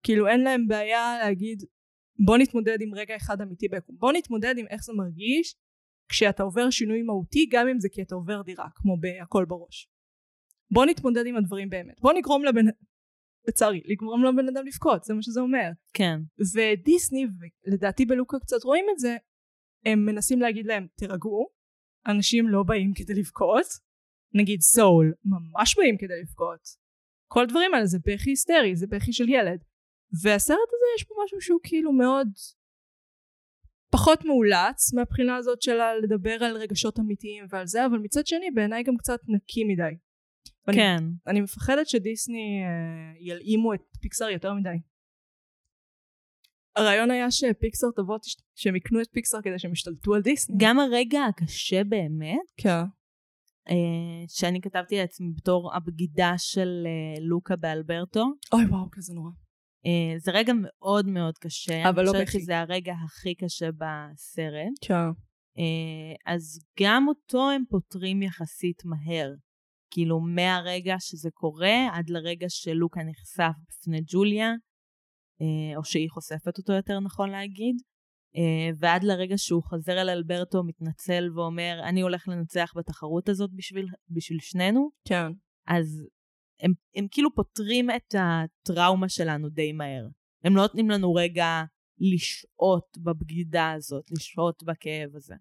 [0.02, 1.62] כאילו אין להם בעיה להגיד
[2.24, 5.56] בוא נתמודד עם רגע אחד אמיתי ביקום, בוא נתמודד עם איך זה מרגיש
[6.12, 9.88] כשאתה עובר שינוי מהותי גם אם זה כי אתה עובר דירה כמו בהכל בראש.
[10.70, 12.64] בוא נתמודד עם הדברים באמת, בוא נגרום לבן,
[13.48, 15.68] לצערי, לגרום לבן אדם לבכות, זה מה שזה אומר.
[15.94, 16.20] כן.
[16.54, 17.26] ודיסני,
[17.66, 19.16] ולדעתי בלוקה קצת רואים את זה,
[19.84, 21.48] הם מנסים להגיד להם תירגעו,
[22.06, 23.66] אנשים לא באים כדי לבכות,
[24.34, 26.60] נגיד סול ממש באים כדי לבכות.
[27.28, 29.64] כל הדברים האלה זה בכי היסטרי, זה בכי של ילד.
[30.22, 32.28] והסרט הזה יש פה משהו שהוא כאילו מאוד
[33.92, 38.82] פחות מאולץ מהבחינה הזאת של לדבר על רגשות אמיתיים ועל זה, אבל מצד שני בעיניי
[38.82, 39.82] גם קצת נקי מדי.
[40.66, 41.04] ואני- כן.
[41.26, 44.76] אני מפחדת שדיסני אה, ילאימו את פיקסאר יותר מדי.
[46.76, 50.56] הרעיון היה שפיקסאר תבוא, תש- שהם יקנו את פיקסאר כדי שהם ישתלטו על דיסני.
[50.58, 52.82] גם הרגע הקשה באמת, כן.
[53.68, 59.30] אה, שאני כתבתי לעצמי בתור הבגידה של אה, לוקה באלברטו, אוי וואו, כזה נורא.
[59.86, 61.88] אה, זה רגע מאוד מאוד קשה.
[61.88, 62.26] אבל לא אני בכי.
[62.26, 64.72] חושבת שזה הרגע הכי קשה בסרט.
[64.80, 64.94] כן.
[65.58, 69.34] אה, אז גם אותו הם פותרים יחסית מהר.
[69.90, 74.48] כאילו מהרגע שזה קורה עד לרגע שלוקה נחשף בפני ג'וליה,
[75.40, 77.76] אה, או שהיא חושפת אותו יותר נכון להגיד,
[78.78, 84.38] ועד לרגע שהוא חוזר אל אלברטו, מתנצל ואומר, אני הולך לנצח בתחרות הזאת בשביל, בשביל
[84.40, 85.26] שנינו, כן.
[85.66, 86.02] אז
[86.62, 90.08] הם, הם כאילו פותרים את הטראומה שלנו די מהר.
[90.44, 91.62] הם לא נותנים לנו רגע
[91.98, 95.34] לשהות בבגידה הזאת, לשהות בכאב הזה.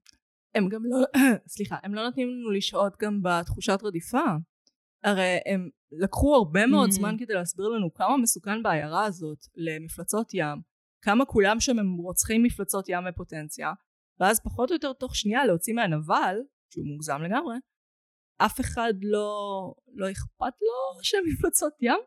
[0.56, 0.98] הם גם לא,
[1.56, 4.24] סליחה, הם לא נותנים לנו לשהות גם בתחושת רדיפה.
[5.04, 6.94] הרי הם לקחו הרבה מאוד Mhm.
[6.94, 10.62] זמן כדי להסביר לנו כמה מסוכן בעיירה הזאת למפלצות ים,
[11.02, 13.74] כמה כולם שם הם רוצחים מפלצות ים בפוטנציה,
[14.20, 16.36] ואז פחות או יותר תוך שנייה להוציא מהנבל,
[16.74, 17.56] שהוא מוגזם לגמרי,
[18.46, 19.30] אף אחד לא,
[19.94, 22.00] לא אכפת לו שהם מפלצות ים,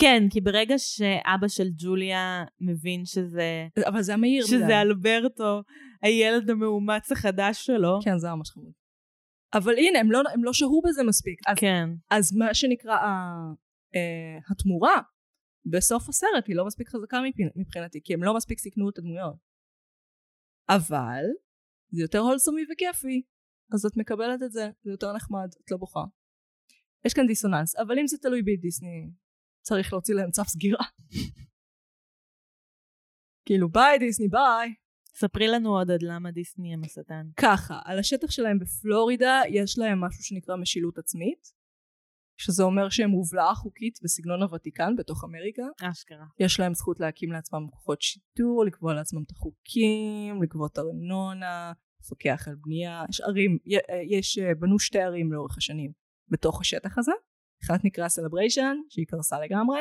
[0.00, 4.50] כן, כי ברגע שאבא של ג'וליה מבין שזה, אבל זה היה מהיר מדי.
[4.56, 5.62] שזה אלברטו,
[6.02, 8.72] הילד המאומץ החדש שלו, כן, זה ממש חמוד.
[9.54, 11.38] אבל הנה, הם לא, הם לא שהו בזה מספיק.
[11.48, 12.96] אז כן, אז מה שנקרא
[13.94, 15.00] אה, התמורה
[15.66, 19.34] בסוף הסרט היא לא מספיק חזקה מבחינ- מבחינתי כי הם לא מספיק סיכנו את הדמויות
[20.68, 21.24] אבל
[21.90, 23.22] זה יותר הולסומי וכיפי
[23.72, 26.04] אז את מקבלת את זה זה יותר נחמד את לא בוכה
[27.04, 29.10] יש כאן דיסוננס אבל אם זה תלוי בי דיסני
[29.62, 30.84] צריך להוציא להם צו סגירה
[33.46, 34.74] כאילו ביי דיסני ביי
[35.14, 37.26] ספרי לנו עוד עד למה דיסני הם השטן.
[37.36, 41.60] ככה, על השטח שלהם בפלורידה יש להם משהו שנקרא משילות עצמית,
[42.40, 45.62] שזה אומר שהם מובלעה חוקית בסגנון הוותיקן בתוך אמריקה.
[45.82, 46.26] אשכרה.
[46.38, 52.54] יש להם זכות להקים לעצמם כוחות שיטור, לקבוע לעצמם את החוקים, לגבות ארנונה, לפקח על
[52.54, 55.92] בנייה, יש ערים, י- יש, אה, בנו שתי ערים לאורך השנים
[56.28, 57.12] בתוך השטח הזה,
[57.64, 59.80] אחת נקרא סלבריישן, שהיא קרסה לגמרי,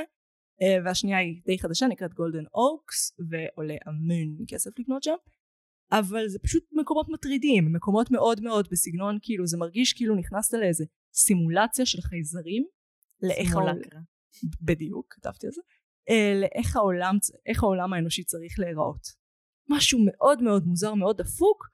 [0.61, 5.15] אה, והשנייה היא די חדשה, נקראת גולדן אוקס, ועולה המון כסף לקנות שם,
[5.91, 10.85] אבל זה פשוט מקומות מטרידים, מקומות מאוד מאוד בסגנון, כאילו זה מרגיש כאילו נכנסת לאיזה
[11.13, 12.63] סימולציה של חייזרים,
[13.21, 13.75] לאיך העולם.
[14.61, 15.61] בדיוק, כתבתי על זה,
[16.09, 17.15] אה, לאיך העולם,
[17.45, 19.07] איך העולם האנושי צריך להיראות.
[19.69, 21.67] משהו מאוד מאוד מוזר, מאוד דפוק,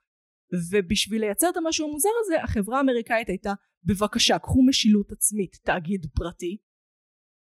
[0.71, 6.57] ובשביל לייצר את המשהו המוזר הזה, החברה האמריקאית הייתה, בבקשה, קחו משילות עצמית, תאגיד פרטי.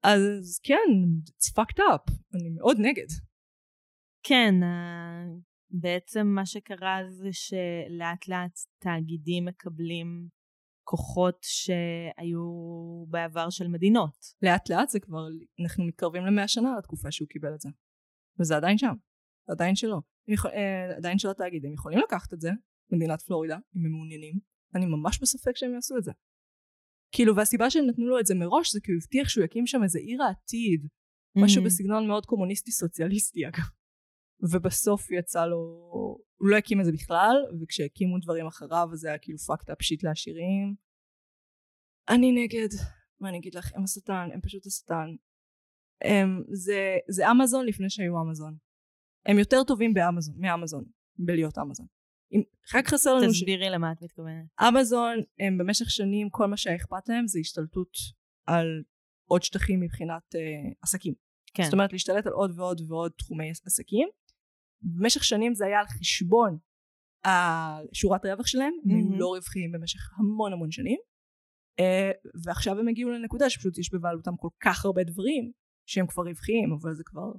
[0.04, 0.90] אז כן,
[1.28, 3.08] it's fucked up, אני מאוד נגד.
[4.24, 5.24] כן, אה,
[5.70, 10.28] בעצם מה שקרה זה שלאט לאט תאגידים מקבלים
[10.84, 12.42] כוחות שהיו
[13.10, 14.18] בעבר של מדינות.
[14.42, 15.28] לאט לאט זה כבר,
[15.64, 17.70] אנחנו מתקרבים למאה שנה לתקופה שהוא קיבל את זה.
[18.40, 18.94] וזה עדיין שם,
[19.50, 20.02] עדיין שלו.
[20.28, 22.50] הם יכול, אה, עדיין של התאגיד, הם יכולים לקחת את זה,
[22.94, 24.40] מדינת פלורידה, אם הם מעוניינים.
[24.76, 26.12] אני ממש בספק שהם יעשו את זה.
[27.12, 29.84] כאילו, והסיבה שהם נתנו לו את זה מראש זה כי הוא הבטיח שהוא יקים שם
[29.84, 30.88] איזה עיר העתיד,
[31.44, 31.66] משהו Mhm.
[31.66, 33.64] בסגנון מאוד קומוניסטי סוציאליסטי אגב.
[34.52, 35.58] ובסוף יצא לו,
[36.40, 40.04] הוא לא הקים את זה בכלל, וכשהקימו דברים אחריו זה היה כאילו פאקד אפ שיט
[40.04, 40.76] לעשירים.
[42.10, 42.70] אני נגד,
[43.20, 45.08] מה אני אגיד לך, הם השטן, הם פשוט השטן.
[46.04, 48.58] הם, זה, זה אמזון לפני שהיו אמזון.
[49.26, 50.84] הם יותר טובים באמזון, מאמזון,
[51.18, 51.88] בלהיות אמזון.
[52.32, 52.42] אם,
[52.76, 53.40] רק חסר לנו ש...
[53.40, 54.46] תסבירי למה את מתכוונת.
[54.68, 57.98] אמזון הם במשך שנים כל מה שהיה אכפת להם זה השתלטות
[58.48, 58.84] על
[59.30, 61.14] עוד שטחים מבחינת uh, עסקים.
[61.54, 61.64] כן.
[61.64, 64.08] זאת אומרת להשתלט על עוד ועוד ועוד תחומי עסקים.
[64.82, 66.58] במשך שנים זה היה על חשבון
[67.26, 69.20] השורת הרווח שלהם, הם היו מהמם.
[69.20, 71.00] לא רווחיים במשך המון המון שנים.
[71.80, 75.52] Uh, ועכשיו הם הגיעו לנקודה שפשוט יש בבעלותם כל כך הרבה דברים
[75.86, 77.32] שהם כבר רווחיים, אבל זה כבר,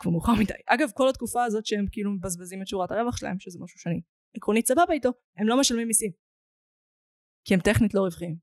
[0.00, 0.54] כבר מאוחר מדי.
[0.66, 4.00] אגב, כל התקופה הזאת שהם כאילו מבזבזים את שורת הרווח שלהם, שזה משהו שאני
[4.36, 6.10] עקרונית סבבה איתו, הם לא משלמים מיסים.
[7.44, 8.36] כי הם טכנית לא רווחיים.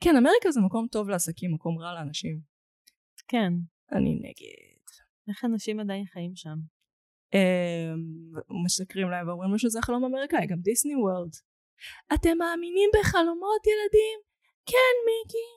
[0.00, 2.40] כן, אמריקה זה מקום טוב לעסקים, מקום רע לאנשים.
[3.28, 3.52] כן.
[3.92, 4.82] אני נגד.
[5.28, 6.56] איך אנשים עדיין חיים שם?
[7.34, 11.32] אמ, משקרים להם ואומרים לו שזה החלום האמריקאי, גם דיסני וורלד.
[12.14, 14.18] אתם מאמינים בחלומות ילדים?
[14.66, 15.48] כן, מיקי.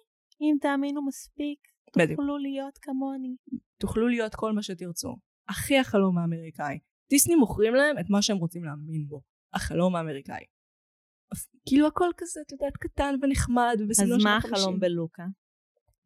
[0.41, 1.60] אם תאמינו מספיק,
[1.97, 2.20] בדיוק.
[2.20, 3.36] תוכלו להיות כמוני.
[3.78, 5.15] תוכלו להיות כל מה שתרצו.
[5.49, 6.80] הכי החלום האמריקאי.
[7.09, 9.21] דיסני מוכרים להם את מה שהם רוצים להאמין בו.
[9.53, 10.45] החלום האמריקאי.
[11.67, 14.63] כאילו הכל כזה, את יודעת, קטן ונחמד אז ובסגנון של מה החמישים.
[14.63, 15.23] החלום בלוקה?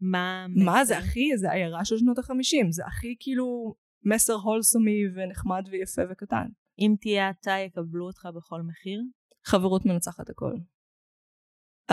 [0.02, 0.86] מה מה?
[0.86, 2.72] זה הכי, זה עיירה של שנות החמישים.
[2.72, 6.48] זה הכי כאילו מסר הולסומי ונחמד ויפה וקטן.
[6.80, 9.02] אם תהיה אתה, יקבלו אותך בכל מחיר?
[9.46, 10.54] חברות מנצחת הכל.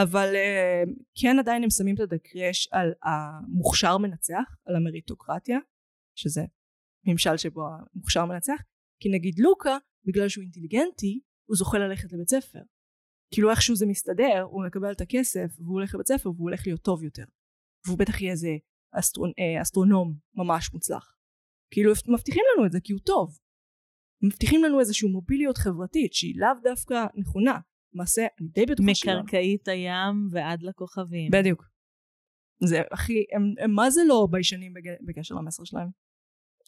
[0.03, 0.90] אבל uh,
[1.20, 5.59] כן עדיין הם שמים את הדגש על המוכשר מנצח, על המריטוקרטיה,
[6.18, 6.42] שזה
[7.07, 8.62] ממשל שבו המוכשר מנצח,
[9.01, 12.62] כי נגיד לוקה, בגלל שהוא אינטליגנטי, הוא זוכה ללכת לבית ספר.
[13.32, 16.82] כאילו איכשהו זה מסתדר, הוא מקבל את הכסף, והוא הולך לבית ספר, והוא הולך להיות
[16.82, 17.24] טוב יותר.
[17.86, 18.51] והוא בטח יהיה איזה
[18.99, 19.30] אסטרונ...
[19.38, 21.16] אה, אסטרונום ממש מוצלח.
[21.72, 23.38] כאילו מבטיחים לנו את זה כי הוא טוב.
[24.22, 27.59] מבטיחים לנו איזושהי מוביליות חברתית שהיא לאו דווקא נכונה.
[27.97, 29.22] למעשה, אני די בטוחה שלא.
[29.22, 31.30] מקרקעית הים ועד לכוכבים.
[31.32, 31.64] בדיוק.
[32.64, 34.90] זה הכי, הם, הם מה זה לא ביישנים בג...
[35.07, 35.88] בקשר למסר שלהם?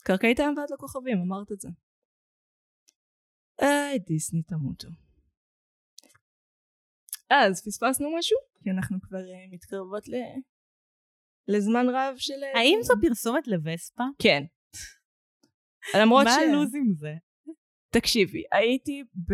[0.05, 1.69] קרקעית הים ועד לכוכבים, אמרת את זה.
[3.63, 4.89] איי, דיסני תמותו.
[7.31, 8.39] אז פספסנו משהו?
[8.63, 10.15] כי אנחנו כבר uh, מתקרבות ל...
[11.49, 12.45] לזמן רב של...
[12.45, 14.05] אה, האם זו פרסומת לווספה?
[14.19, 14.43] כן.
[16.01, 16.37] למרות מה ש...
[16.37, 17.15] הלו"ז עם זה?
[17.91, 19.33] תקשיבי, הייתי ב...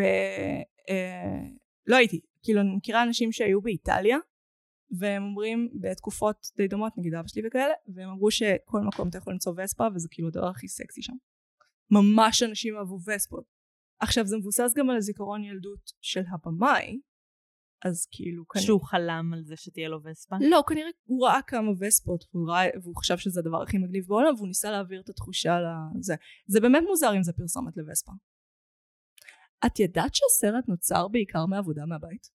[0.90, 4.18] אה, לא הייתי, כאילו אני מכירה אנשים שהיו באיטליה,
[4.98, 9.32] והם אומרים בתקופות די דומות, נגיד אבא שלי וכאלה, והם אמרו שכל מקום אתה יכול
[9.32, 11.16] למצוא וספה, וזה כאילו הדבר הכי סקסי שם.
[11.90, 13.44] ממש אנשים אהבו וספות.
[14.00, 17.00] עכשיו זה מבוסס גם על הזיכרון ילדות של הבמאי,
[17.84, 18.66] אז כאילו כנראה...
[18.66, 20.36] שהוא חלם על זה שתהיה לו וספה?
[20.50, 24.34] לא, כנראה הוא ראה כמה וספות, והוא, ראה, והוא חשב שזה הדבר הכי מגניב בעולם,
[24.34, 25.58] והוא ניסה להעביר את התחושה
[25.98, 26.14] לזה.
[26.46, 28.12] זה באמת מוזר אם זה פרסומת לווספה.
[29.66, 32.30] את ידעת שהסרט נוצר בעיקר מעבודה מהבית?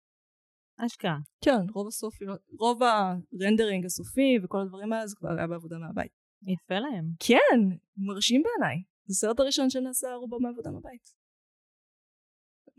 [0.87, 1.19] אשכרה.
[1.45, 2.25] כן, רוב הסופי,
[2.59, 6.13] רוב הרנדרינג הסופי וכל הדברים האלה זה כבר היה בעבודה מהבית.
[6.43, 7.05] יפה להם.
[7.19, 8.83] כן, מרשים בעיניי.
[9.07, 11.11] זה הסרט הראשון שנעשה רובו מעבודה מהבית.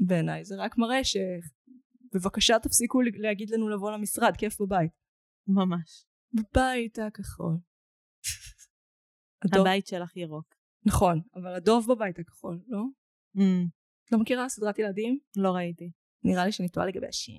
[0.08, 1.18] בעיניי זה רק מראה ש...
[2.14, 4.91] בבקשה תפסיקו להגיד לנו לבוא למשרד, כיף בבית.
[5.48, 6.06] ממש.
[6.34, 7.58] בבית הכחול.
[9.45, 10.56] הדוב, הבית שלך ירוק.
[10.86, 12.80] נכון, אבל הדוב בבית הכחול, לא?
[13.38, 13.70] Mm,
[14.12, 15.20] לא מכירה סדרת ילדים?
[15.38, 15.91] לא ראיתי.
[16.24, 17.32] נראה לי שאני טועה לגבי השם.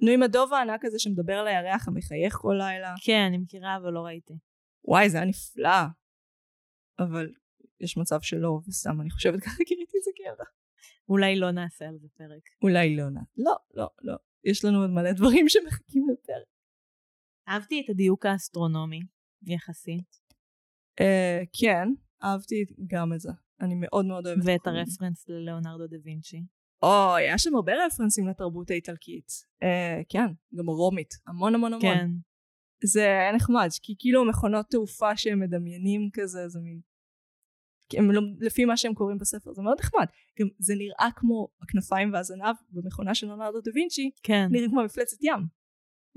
[0.00, 2.94] נו, עם הדוב הענק הזה שמדבר על הירח המחייך כל לילה.
[3.04, 4.34] כן, אני מכירה אבל לא ראיתי.
[4.84, 5.86] וואי, זה היה נפלא.
[6.98, 7.32] אבל
[7.80, 10.44] יש מצב שלא, וסתם, אני חושבת ככה כי ראיתי את זה כילדה.
[11.08, 12.42] אולי לא נעשה על זה פרק.
[12.62, 13.20] אולי לא נע.
[13.36, 14.16] לא, לא, לא.
[14.44, 16.46] יש לנו עוד מלא דברים שמחכים לפרק.
[17.48, 19.00] אהבתי את הדיוק האסטרונומי,
[19.46, 20.22] יחסית,
[21.00, 21.88] אה, כן,
[22.24, 23.30] אהבתי גם את זה.
[23.62, 24.42] אני מאוד מאוד אוהבת.
[24.44, 24.66] ואת.
[24.66, 26.44] הרפרנס ללאונרדו דה וינצ'י.
[26.82, 29.28] אוי, היה שם הרבה רפרנסים לתרבות האיטלקית.
[29.62, 31.14] אה, כן, גם רומית.
[31.26, 31.94] המון המון המון.
[31.94, 32.10] כן.
[32.84, 36.80] זה היה נחמד, כי כאילו מכונות תעופה שהם מדמיינים כזה, זה מין...
[37.96, 40.06] הם לא, לפי מה שהם קוראים בספר, זה מאוד נחמד.
[40.40, 44.46] גם זה נראה כמו הכנפיים והזנב במכונה של לונרדו דה וינצ'י, כן.
[44.50, 45.40] נראים כמו מפלצת ים.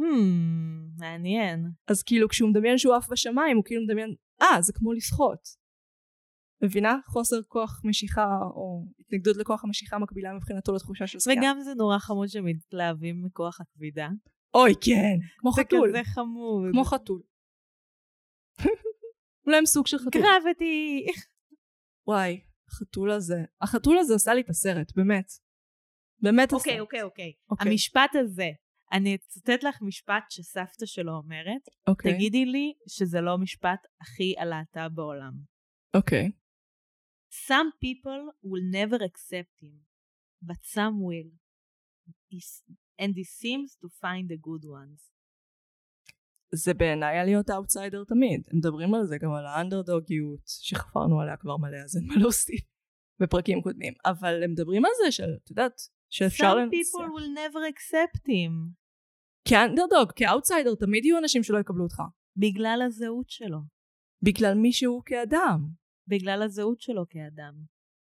[0.01, 1.65] Hmm, מעניין.
[1.87, 5.64] אז כאילו כשהוא מדמיין שהוא עף בשמיים, הוא כאילו מדמיין, אה, זה כמו לשחות.
[6.61, 6.97] מבינה?
[7.05, 8.25] חוסר כוח משיכה,
[8.55, 11.39] או התנגדות לכוח המשיכה מקבילה מבחינתו לתחושה של שחייה.
[11.39, 14.09] וגם זה נורא חמוד שמתלהבים מכוח הכבידה.
[14.53, 15.89] אוי, כן, כמו זה חתול.
[15.89, 16.69] כזה חמוד.
[16.71, 17.21] כמו חתול.
[19.45, 20.21] אולי הם סוג של חתול.
[20.21, 21.05] גרביטי.
[22.07, 25.25] וואי, החתול הזה, החתול הזה עשה לי את הסרט, באמת.
[26.21, 26.57] באמת עשה.
[26.57, 27.33] אוקיי, אוקיי, אוקיי.
[27.49, 27.71] אוקיי.
[27.71, 28.49] המשפט הזה,
[28.91, 32.13] אני אצטט לך משפט שסבתא שלו אומרת, אוקיי.
[32.13, 35.33] תגידי לי שזה לא משפט הכי הלהט"ב בעולם.
[35.95, 36.31] אוקיי.
[37.47, 39.75] Some people will never accept him,
[40.41, 41.31] but some will.
[43.01, 45.11] And he seems to find the good ones.
[46.55, 48.43] זה בעיניי עליות האוטסיידר תמיד.
[48.51, 52.61] הם מדברים על זה גם על האנדרדוגיות, שחפרנו עליה כבר מלא, אז אין מה להוסיף
[53.19, 53.93] בפרקים קודמים.
[54.05, 56.75] אבל הם מדברים על זה של, את יודעת, שאפשר Some לנצח.
[56.75, 58.53] people will never accept him.
[59.47, 62.01] כאנדרדוג, כאוטסיידר, תמיד יהיו אנשים שלא יקבלו אותך.
[62.37, 63.59] בגלל הזהות שלו.
[64.21, 65.84] בגלל מי שהוא כאדם.
[66.07, 67.53] בגלל הזהות שלו כאדם.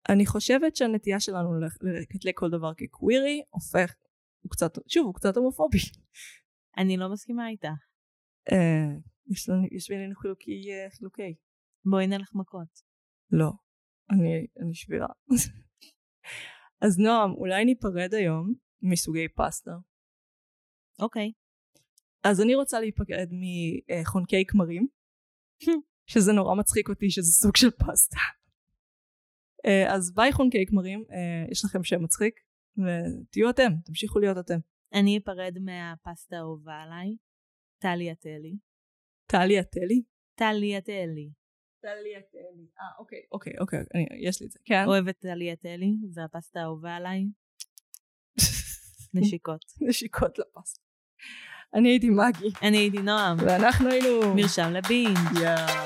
[0.08, 1.60] אני חושבת שהנטייה שלנו
[2.00, 3.94] לקטלג כל דבר כקווירי הופך,
[4.40, 5.78] הוא קצת, שוב, הוא קצת הומופובי.
[6.78, 7.68] אני לא מסכימה איתך.
[8.52, 8.96] אה,
[9.76, 11.34] יש בינינו חילוקי, אה, חילוקי.
[11.90, 12.80] בואי נלך מכות.
[13.30, 13.50] לא,
[14.10, 15.08] אני, אני שבירה.
[16.84, 19.70] אז נועם, אולי ניפרד היום מסוגי פסטה.
[20.98, 21.32] אוקיי.
[22.24, 24.86] אז אני רוצה להיפרד מחונקי כמרים,
[26.06, 28.16] שזה נורא מצחיק אותי שזה סוג של פסטה.
[29.66, 32.34] אה, אז ביי חונקי כמרים, אה, יש לכם שם מצחיק,
[32.78, 34.58] ותהיו אתם, תמשיכו להיות אתם.
[34.94, 37.16] אני אפרד מהפסטה האהובה עליי.
[37.78, 38.56] טלי הטלי.
[39.26, 40.02] טלי עטלי?
[40.34, 41.30] טלי הטלי.
[41.80, 42.66] טלי עטלי.
[42.80, 44.84] אה, אוקיי, אוקיי, אוקיי, אני- יש לי את זה, כן.
[44.86, 47.24] אוהבת טלי הטלי, זה הפסטה האהובה עליי.
[49.14, 49.64] נשיקות.
[49.88, 50.80] נשיקות לפסטה.
[51.74, 53.36] אני הייתי מגי, אני הייתי נועם.
[53.40, 54.34] ואנחנו היינו...
[54.34, 55.38] מרשם לבינג'.
[55.42, 55.83] יאו.